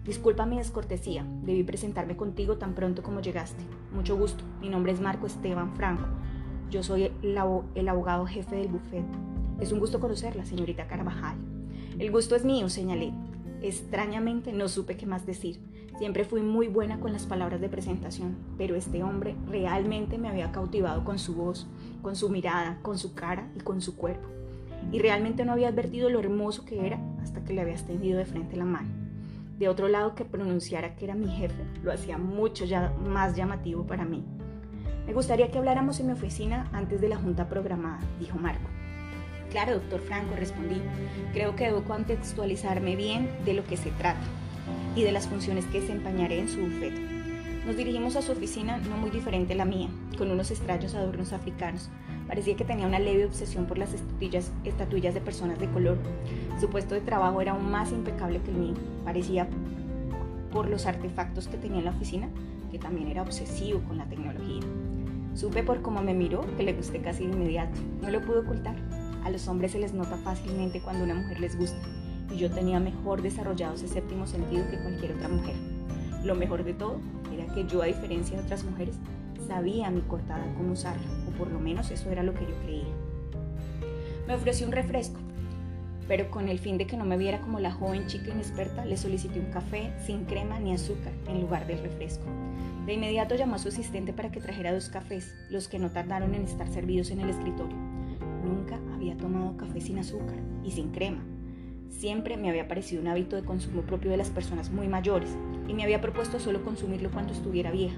Disculpa 0.04 0.46
mi 0.46 0.58
descortesía, 0.58 1.26
debí 1.44 1.64
presentarme 1.64 2.18
contigo 2.18 2.58
tan 2.58 2.74
pronto 2.74 3.04
como 3.04 3.22
llegaste. 3.22 3.64
Mucho 3.94 4.18
gusto, 4.18 4.44
mi 4.60 4.68
nombre 4.68 4.92
es 4.92 5.00
Marco 5.00 5.28
Esteban 5.28 5.78
Franco. 5.78 6.10
Yo 6.70 6.84
soy 6.84 7.10
el, 7.22 7.88
abogado 7.88 8.26
jefe 8.26 8.58
del 8.58 8.68
buffet. 8.68 9.06
Es 9.62 9.72
un 9.72 9.80
gusto 9.80 10.02
conocerla, 10.02 10.44
señorita 10.44 10.88
Carvajal. 10.88 11.53
El 12.04 12.12
gusto 12.12 12.36
es 12.36 12.44
mío, 12.44 12.68
señalé. 12.68 13.14
Extrañamente 13.62 14.52
no 14.52 14.68
supe 14.68 14.98
qué 14.98 15.06
más 15.06 15.26
decir. 15.26 15.62
Siempre 16.00 16.26
fui 16.26 16.42
muy 16.42 16.68
buena 16.68 17.00
con 17.00 17.14
las 17.14 17.26
palabras 17.26 17.62
de 17.62 17.70
presentación, 17.70 18.36
pero 18.58 18.76
este 18.76 19.04
hombre 19.04 19.38
realmente 19.48 20.18
me 20.18 20.28
había 20.28 20.52
cautivado 20.52 21.06
con 21.06 21.18
su 21.18 21.34
voz, 21.34 21.66
con 22.02 22.18
su 22.18 22.28
mirada, 22.28 22.80
con 22.82 22.98
su 22.98 23.14
cara 23.14 23.50
y 23.56 23.62
con 23.62 23.80
su 23.80 23.96
cuerpo. 23.96 24.28
Y 24.92 25.00
realmente 25.00 25.46
no 25.46 25.54
había 25.54 25.70
advertido 25.70 26.10
lo 26.10 26.20
hermoso 26.20 26.66
que 26.66 26.86
era 26.86 27.00
hasta 27.22 27.42
que 27.46 27.54
le 27.54 27.62
había 27.62 27.76
extendido 27.76 28.18
de 28.18 28.26
frente 28.26 28.58
la 28.58 28.66
mano. 28.66 28.90
de 29.58 29.70
otro 29.70 29.88
lado 29.88 30.14
que 30.14 30.26
pronunciara 30.26 30.98
que 30.98 31.06
era 31.06 31.16
mi 31.16 31.30
jefe 31.30 31.64
lo 31.84 31.94
hacía 31.94 32.18
mucho 32.18 32.66
ya 32.66 32.94
más 33.08 33.34
llamativo 33.38 33.88
para 33.88 34.04
mí. 34.04 34.26
Me 35.08 35.14
gustaría 35.14 35.50
que 35.52 35.58
habláramos 35.58 36.02
en 36.02 36.08
mi 36.08 36.12
oficina 36.12 36.70
antes 36.74 37.00
de 37.00 37.08
la 37.08 37.16
junta 37.16 37.48
programada, 37.48 38.02
dijo 38.20 38.38
Marco. 38.38 38.73
Claro, 39.54 39.74
doctor 39.76 40.02
Franco, 40.02 40.36
respondí. 40.36 40.82
Creo 41.32 41.56
que 41.56 41.66
debo 41.66 41.84
contextualizarme 41.84 42.96
bien 42.96 43.30
de 43.46 43.54
lo 43.54 43.64
que 43.64 43.78
se 43.78 43.92
trata 43.92 44.26
y 44.96 45.04
de 45.04 45.12
las 45.12 45.28
funciones 45.28 45.66
que 45.68 45.80
desempeñaré 45.80 46.40
en 46.40 46.50
su 46.50 46.60
bufete. 46.60 47.00
Nos 47.64 47.78
dirigimos 47.78 48.16
a 48.16 48.24
su 48.24 48.32
oficina, 48.32 48.78
no 48.78 48.98
muy 48.98 49.12
diferente 49.12 49.54
a 49.54 49.58
la 49.58 49.66
mía, 49.66 49.90
con 50.18 50.32
unos 50.32 50.50
extraños 50.50 50.96
adornos 50.96 51.34
africanos. 51.34 51.92
Parecía 52.28 52.56
que 52.56 52.66
tenía 52.66 52.88
una 52.88 52.98
leve 52.98 53.26
obsesión 53.26 53.68
por 53.68 53.78
las 53.78 53.94
estatuillas 53.94 55.14
de 55.14 55.22
personas 55.22 55.60
de 55.60 55.70
color. 55.70 56.00
Su 56.60 56.72
puesto 56.72 56.96
de 56.96 57.02
trabajo 57.02 57.40
era 57.40 57.52
aún 57.52 57.70
más 57.70 57.92
impecable 57.92 58.42
que 58.42 58.50
el 58.50 58.58
mío. 58.58 58.74
Parecía, 59.06 59.48
por 60.52 60.68
los 60.68 60.88
artefactos 60.88 61.48
que 61.48 61.58
tenía 61.58 61.78
en 61.78 61.86
la 61.86 61.92
oficina, 61.92 62.28
que 62.72 62.80
también 62.80 63.08
era 63.08 63.22
obsesivo 63.22 63.82
con 63.82 64.00
la 64.00 64.06
tecnología. 64.06 64.64
Supe 65.36 65.62
por 65.62 65.84
cómo 65.84 66.02
me 66.02 66.16
miró 66.16 66.44
que 66.58 66.64
le 66.64 66.74
gusté 66.74 67.02
casi 67.02 67.28
de 67.28 67.34
inmediato. 67.34 67.80
No 68.02 68.10
lo 68.10 68.20
pude 68.22 68.40
ocultar. 68.40 69.03
A 69.24 69.30
los 69.30 69.48
hombres 69.48 69.72
se 69.72 69.80
les 69.80 69.94
nota 69.94 70.18
fácilmente 70.18 70.82
cuando 70.82 71.04
una 71.04 71.16
mujer 71.16 71.40
les 71.40 71.58
gusta, 71.58 71.80
y 72.34 72.38
yo 72.38 72.52
tenía 72.52 72.80
mejor 72.80 73.22
desarrollado 73.22 73.76
ese 73.76 73.88
séptimo 73.88 74.28
sentido 74.28 74.70
que 74.70 74.82
cualquier 74.82 75.14
otra 75.14 75.30
mujer. 75.30 75.56
Lo 76.24 76.36
mejor 76.36 76.64
de 76.64 76.74
todo 76.74 77.00
era 77.34 77.46
que 77.54 77.66
yo, 77.66 77.82
a 77.82 77.86
diferencia 77.86 78.38
de 78.38 78.44
otras 78.44 78.64
mujeres, 78.64 78.98
sabía 79.48 79.90
mi 79.92 80.02
cortada 80.02 80.54
cómo 80.58 80.74
usarla, 80.74 81.08
o 81.28 81.32
por 81.38 81.52
lo 81.52 81.60
menos 81.60 81.92
eso 81.92 82.10
era 82.10 82.24
lo 82.24 82.34
que 82.34 82.46
yo 82.46 82.56
creía. 82.64 82.94
Me 84.28 84.36
ofreció 84.36 84.66
un 84.66 84.74
refresco, 84.74 85.20
pero 86.08 86.30
con 86.30 86.50
el 86.50 86.60
fin 86.60 86.78
de 86.78 86.88
que 86.88 86.98
no 86.98 87.06
me 87.06 87.18
viera 87.18 87.42
como 87.42 87.60
la 87.60 87.72
joven 87.72 88.08
chica 88.08 88.32
inexperta, 88.32 88.86
le 88.86 88.98
solicité 88.98 89.40
un 89.40 89.52
café 89.52 89.94
sin 90.06 90.26
crema 90.26 90.60
ni 90.60 90.74
azúcar 90.74 91.14
en 91.28 91.42
lugar 91.42 91.66
del 91.66 91.80
refresco. 91.80 92.26
De 92.86 92.94
inmediato 92.94 93.36
llamó 93.36 93.56
a 93.56 93.60
su 93.60 93.70
asistente 93.70 94.12
para 94.12 94.32
que 94.32 94.42
trajera 94.42 94.74
dos 94.74 94.90
cafés, 94.90 95.34
los 95.50 95.68
que 95.68 95.80
no 95.80 95.92
tardaron 95.92 96.36
en 96.36 96.44
estar 96.44 96.68
servidos 96.68 97.12
en 97.12 97.22
el 97.22 97.30
escritorio. 97.30 97.78
Nunca 98.44 98.78
había 99.04 99.18
tomado 99.18 99.58
café 99.58 99.82
sin 99.82 100.00
azúcar 100.00 100.38
y 100.64 100.72
sin 100.72 100.92
crema. 100.92 101.24
Siempre 101.90 102.38
me 102.38 102.50
había 102.50 102.70
parecido 102.70 103.02
un 103.02 103.10
hábito 103.10 103.36
de 103.36 103.44
consumo 103.44 103.82
propio 103.82 104.12
de 104.12 104.18
las 104.18 104.30
personas 104.30 104.72
muy 104.72 104.88
mayores 104.88 105.38
y 105.68 105.74
me 105.74 105.84
había 105.84 106.00
propuesto 106.00 106.40
solo 106.40 106.64
consumirlo 106.64 107.12
cuando 107.12 107.34
estuviera 107.34 107.70
vieja, 107.70 107.98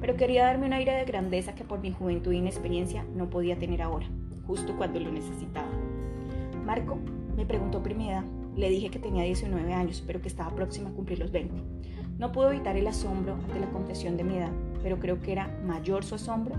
pero 0.00 0.16
quería 0.16 0.44
darme 0.44 0.66
un 0.66 0.72
aire 0.72 0.92
de 0.92 1.04
grandeza 1.04 1.54
que 1.54 1.64
por 1.64 1.80
mi 1.80 1.92
juventud 1.92 2.32
e 2.32 2.36
inexperiencia 2.36 3.04
no 3.14 3.30
podía 3.30 3.58
tener 3.58 3.80
ahora, 3.80 4.06
justo 4.46 4.76
cuando 4.76 4.98
lo 4.98 5.12
necesitaba. 5.12 5.70
Marco 6.66 6.98
me 7.36 7.46
preguntó 7.46 7.82
por. 7.82 8.24
Le 8.56 8.68
dije 8.68 8.90
que 8.90 8.98
tenía 8.98 9.22
19 9.22 9.72
años, 9.72 10.02
pero 10.04 10.20
que 10.20 10.28
estaba 10.28 10.54
próxima 10.54 10.90
a 10.90 10.92
cumplir 10.92 11.20
los 11.20 11.30
20. 11.30 11.54
No 12.18 12.32
pudo 12.32 12.50
evitar 12.50 12.76
el 12.76 12.88
asombro 12.88 13.34
ante 13.34 13.60
la 13.60 13.70
confesión 13.70 14.16
de 14.16 14.24
mi 14.24 14.36
edad, 14.36 14.50
pero 14.82 14.98
creo 14.98 15.22
que 15.22 15.32
era 15.32 15.56
mayor 15.64 16.04
su 16.04 16.16
asombro 16.16 16.56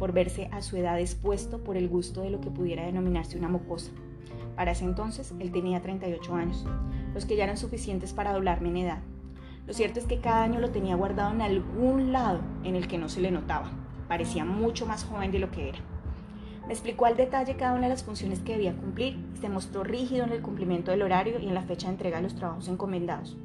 por 0.00 0.12
verse 0.12 0.48
a 0.50 0.62
su 0.62 0.78
edad 0.78 0.98
expuesto 0.98 1.62
por 1.62 1.76
el 1.76 1.86
gusto 1.86 2.22
de 2.22 2.30
lo 2.30 2.40
que 2.40 2.50
pudiera 2.50 2.86
denominarse 2.86 3.36
una 3.36 3.50
mocosa. 3.50 3.92
Para 4.56 4.72
ese 4.72 4.86
entonces 4.86 5.34
él 5.38 5.52
tenía 5.52 5.82
38 5.82 6.34
años, 6.34 6.64
los 7.12 7.26
que 7.26 7.36
ya 7.36 7.44
eran 7.44 7.58
suficientes 7.58 8.14
para 8.14 8.32
doblarme 8.32 8.70
en 8.70 8.78
edad. 8.78 8.98
Lo 9.66 9.74
cierto 9.74 10.00
es 10.00 10.06
que 10.06 10.18
cada 10.18 10.42
año 10.42 10.58
lo 10.58 10.70
tenía 10.70 10.96
guardado 10.96 11.32
en 11.34 11.42
algún 11.42 12.12
lado 12.12 12.40
en 12.64 12.76
el 12.76 12.88
que 12.88 12.96
no 12.96 13.10
se 13.10 13.20
le 13.20 13.30
notaba. 13.30 13.70
Parecía 14.08 14.46
mucho 14.46 14.86
más 14.86 15.04
joven 15.04 15.32
de 15.32 15.38
lo 15.38 15.50
que 15.50 15.68
era. 15.68 15.78
Me 16.66 16.72
explicó 16.72 17.04
al 17.04 17.18
detalle 17.18 17.56
cada 17.56 17.74
una 17.74 17.82
de 17.82 17.90
las 17.90 18.02
funciones 18.02 18.40
que 18.40 18.52
debía 18.52 18.74
cumplir 18.74 19.18
y 19.34 19.36
se 19.38 19.50
mostró 19.50 19.84
rígido 19.84 20.24
en 20.24 20.32
el 20.32 20.40
cumplimiento 20.40 20.92
del 20.92 21.02
horario 21.02 21.38
y 21.40 21.46
en 21.46 21.54
la 21.54 21.62
fecha 21.62 21.88
de 21.88 21.92
entrega 21.92 22.16
de 22.16 22.22
los 22.22 22.36
trabajos 22.36 22.68
encomendados. 22.68 23.36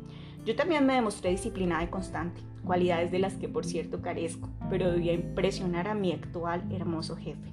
Yo 0.45 0.55
también 0.55 0.85
me 0.85 0.93
demostré 0.93 1.31
disciplinada 1.31 1.83
y 1.83 1.87
constante, 1.87 2.39
cualidades 2.63 3.11
de 3.11 3.17
las 3.17 3.33
que 3.33 3.49
por 3.49 3.65
cierto 3.65 4.03
carezco, 4.03 4.47
pero 4.69 4.91
debía 4.91 5.13
impresionar 5.13 5.87
a 5.87 5.95
mi 5.95 6.13
actual 6.13 6.63
hermoso 6.71 7.15
jefe. 7.15 7.51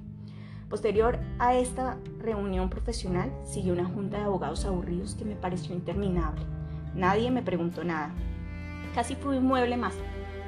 Posterior 0.69 1.19
a 1.39 1.55
esta 1.55 1.97
reunión 2.19 2.69
profesional, 2.69 3.31
siguió 3.45 3.73
una 3.73 3.85
junta 3.85 4.17
de 4.17 4.25
abogados 4.25 4.65
aburridos 4.65 5.15
que 5.15 5.25
me 5.25 5.35
pareció 5.35 5.73
interminable. 5.73 6.43
Nadie 6.93 7.31
me 7.31 7.41
preguntó 7.41 7.83
nada. 7.83 8.11
Casi 8.93 9.15
fui 9.15 9.37
un 9.37 9.47
mueble 9.47 9.75
más. 9.75 9.95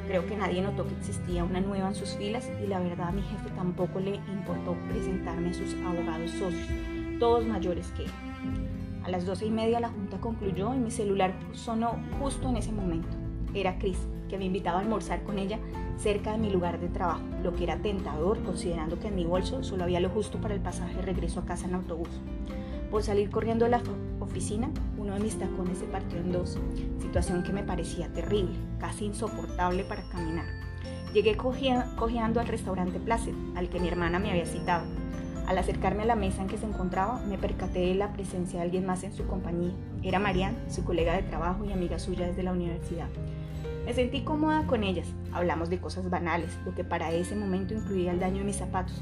Creo 0.08 0.28
que 0.28 0.38
nadie 0.38 0.62
notó 0.62 0.88
que 0.88 0.94
existía 0.94 1.44
una 1.44 1.62
nueva 1.62 1.88
en 1.88 1.96
sus 1.96 2.10
filas 2.10 2.48
y 2.64 2.68
la 2.68 2.80
verdad 2.80 3.08
a 3.08 3.12
mi 3.12 3.24
jefe 3.24 3.50
tampoco 3.56 4.00
le 4.00 4.18
importó 4.32 4.76
presentarme 4.88 5.50
a 5.50 5.54
sus 5.56 5.74
abogados 5.84 6.30
socios, 6.30 6.70
todos 7.20 7.44
mayores 7.44 7.88
que 7.98 8.04
él. 8.04 8.12
A 9.06 9.10
las 9.10 9.28
doce 9.28 9.46
y 9.46 9.52
media 9.52 9.80
la 9.80 9.90
junta 9.90 10.20
concluyó 10.20 10.74
y 10.74 10.80
mi 10.80 10.90
celular 10.90 11.32
sonó 11.54 12.00
justo 12.20 12.50
en 12.50 12.58
ese 12.58 12.72
momento. 12.72 13.16
Era 13.54 13.78
Chris, 13.78 14.00
que 14.28 14.40
me 14.40 14.46
invitaba 14.46 14.80
a 14.80 14.82
almorzar 14.82 15.22
con 15.24 15.38
ella 15.38 15.60
cerca 15.96 16.32
de 16.32 16.40
mi 16.40 16.50
lugar 16.50 16.80
de 16.80 16.88
trabajo, 16.88 17.22
lo 17.44 17.54
que 17.54 17.66
era 17.66 17.78
tentador 17.78 18.42
considerando 18.42 19.00
que 19.00 19.10
en 19.10 19.16
mi 19.16 19.24
bolso 19.24 19.64
solo 19.64 19.84
había 19.84 20.00
lo 20.00 20.10
justo 20.10 20.42
para 20.42 20.56
el 20.56 20.60
pasaje 20.60 20.96
de 20.96 21.04
regreso 21.04 21.40
a 21.40 21.46
casa 21.46 21.68
en 21.68 21.76
autobús. 21.76 22.10
Por 22.90 23.04
salir 23.04 23.30
corriendo 23.30 23.66
a 23.66 23.70
la 23.70 23.82
oficina, 24.20 24.72
uno 24.98 25.14
de 25.14 25.20
mis 25.20 25.38
tacones 25.38 25.78
se 25.78 25.86
partió 25.86 26.18
en 26.18 26.32
dos, 26.32 26.58
situación 27.00 27.44
que 27.44 27.54
me 27.54 27.62
parecía 27.62 28.12
terrible, 28.12 28.56
casi 28.80 29.06
insoportable 29.06 29.84
para 29.84 30.10
caminar. 30.10 30.48
Llegué 31.14 31.38
cojeando 31.38 32.40
al 32.40 32.48
restaurante 32.48 33.00
Placid, 33.00 33.36
al 33.56 33.70
que 33.70 33.80
mi 33.80 33.88
hermana 33.88 34.18
me 34.18 34.32
había 34.32 34.48
citado. 34.48 34.84
Al 35.48 35.60
acercarme 35.60 36.04
a 36.04 36.08
la 36.08 36.16
mesa 36.16 36.42
en 36.42 36.48
que 36.48 36.58
se 36.58 36.66
encontraba, 36.66 37.22
me 37.28 37.38
percaté 37.38 37.80
de 37.80 37.96
la 37.96 38.14
presencia 38.14 38.60
de 38.60 38.66
alguien 38.66 38.86
más 38.86 39.04
en 39.04 39.14
su 39.14 39.28
compañía. 39.28 39.74
Era 40.02 40.20
Marianne, 40.20 40.58
su 40.70 40.84
colega 40.84 41.14
de 41.14 41.22
trabajo 41.22 41.66
y 41.66 41.72
amiga 41.72 42.00
suya 42.00 42.26
desde 42.26 42.42
la 42.42 42.52
universidad. 42.52 43.08
Me 43.86 43.94
sentí 43.94 44.22
cómoda 44.22 44.66
con 44.66 44.84
ellas. 44.84 45.08
Hablamos 45.32 45.70
de 45.70 45.80
cosas 45.80 46.10
banales, 46.10 46.58
lo 46.66 46.74
que 46.74 46.84
para 46.84 47.12
ese 47.12 47.36
momento 47.36 47.76
incluía 47.76 48.12
el 48.12 48.20
daño 48.20 48.40
de 48.40 48.46
mis 48.46 48.56
zapatos. 48.56 49.00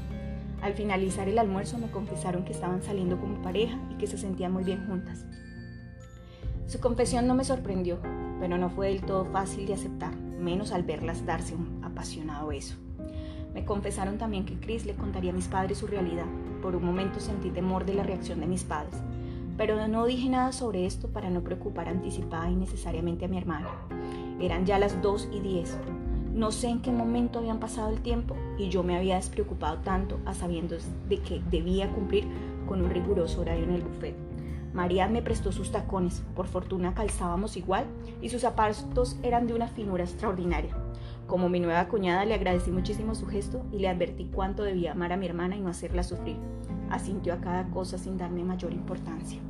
Al 0.60 0.74
finalizar 0.74 1.28
el 1.28 1.38
almuerzo 1.38 1.78
me 1.78 1.90
confesaron 1.90 2.44
que 2.44 2.52
estaban 2.52 2.82
saliendo 2.82 3.18
como 3.18 3.40
pareja 3.40 3.78
y 3.90 3.94
que 3.94 4.06
se 4.06 4.18
sentían 4.18 4.52
muy 4.52 4.64
bien 4.64 4.86
juntas. 4.86 5.24
Su 6.66 6.80
confesión 6.80 7.26
no 7.26 7.34
me 7.34 7.44
sorprendió, 7.44 7.98
pero 8.38 8.58
no 8.58 8.68
fue 8.68 8.88
del 8.88 9.02
todo 9.02 9.24
fácil 9.24 9.66
de 9.66 9.74
aceptar, 9.74 10.14
menos 10.16 10.72
al 10.72 10.82
verlas 10.82 11.24
darse 11.24 11.54
un 11.54 11.82
apasionado 11.82 12.48
beso. 12.48 12.83
Me 13.54 13.64
confesaron 13.64 14.18
también 14.18 14.44
que 14.44 14.58
Chris 14.58 14.84
le 14.84 14.94
contaría 14.94 15.30
a 15.30 15.34
mis 15.34 15.46
padres 15.46 15.78
su 15.78 15.86
realidad. 15.86 16.26
Por 16.60 16.74
un 16.74 16.84
momento 16.84 17.20
sentí 17.20 17.50
temor 17.50 17.86
de 17.86 17.94
la 17.94 18.02
reacción 18.02 18.40
de 18.40 18.46
mis 18.46 18.64
padres, 18.64 19.00
pero 19.56 19.86
no 19.86 20.04
dije 20.06 20.28
nada 20.28 20.52
sobre 20.52 20.86
esto 20.86 21.08
para 21.08 21.30
no 21.30 21.42
preocupar 21.42 21.88
anticipada 21.88 22.50
y 22.50 22.56
necesariamente 22.56 23.24
a 23.24 23.28
mi 23.28 23.38
hermana. 23.38 23.68
Eran 24.40 24.66
ya 24.66 24.78
las 24.78 25.00
2 25.00 25.28
y 25.32 25.40
10. 25.40 25.78
No 26.34 26.50
sé 26.50 26.68
en 26.68 26.82
qué 26.82 26.90
momento 26.90 27.38
habían 27.38 27.60
pasado 27.60 27.90
el 27.90 28.00
tiempo 28.00 28.34
y 28.58 28.68
yo 28.68 28.82
me 28.82 28.96
había 28.96 29.14
despreocupado 29.14 29.78
tanto 29.78 30.18
a 30.26 30.34
sabiendas 30.34 30.88
de 31.08 31.20
que 31.20 31.40
debía 31.48 31.92
cumplir 31.92 32.26
con 32.66 32.82
un 32.82 32.90
riguroso 32.90 33.42
horario 33.42 33.64
en 33.64 33.70
el 33.70 33.82
buffet. 33.82 34.16
María 34.72 35.06
me 35.06 35.22
prestó 35.22 35.52
sus 35.52 35.70
tacones, 35.70 36.24
por 36.34 36.48
fortuna 36.48 36.94
calzábamos 36.94 37.56
igual 37.56 37.84
y 38.20 38.30
sus 38.30 38.40
zapatos 38.40 39.16
eran 39.22 39.46
de 39.46 39.54
una 39.54 39.68
finura 39.68 40.02
extraordinaria. 40.02 40.76
Como 41.26 41.48
mi 41.48 41.58
nueva 41.58 41.88
cuñada 41.88 42.24
le 42.24 42.34
agradecí 42.34 42.70
muchísimo 42.70 43.14
su 43.14 43.26
gesto 43.26 43.64
y 43.72 43.78
le 43.78 43.88
advertí 43.88 44.30
cuánto 44.32 44.62
debía 44.62 44.92
amar 44.92 45.12
a 45.12 45.16
mi 45.16 45.26
hermana 45.26 45.56
y 45.56 45.60
no 45.60 45.68
hacerla 45.68 46.02
sufrir. 46.02 46.36
Asintió 46.90 47.32
a 47.32 47.40
cada 47.40 47.70
cosa 47.70 47.96
sin 47.96 48.18
darme 48.18 48.44
mayor 48.44 48.72
importancia. 48.72 49.40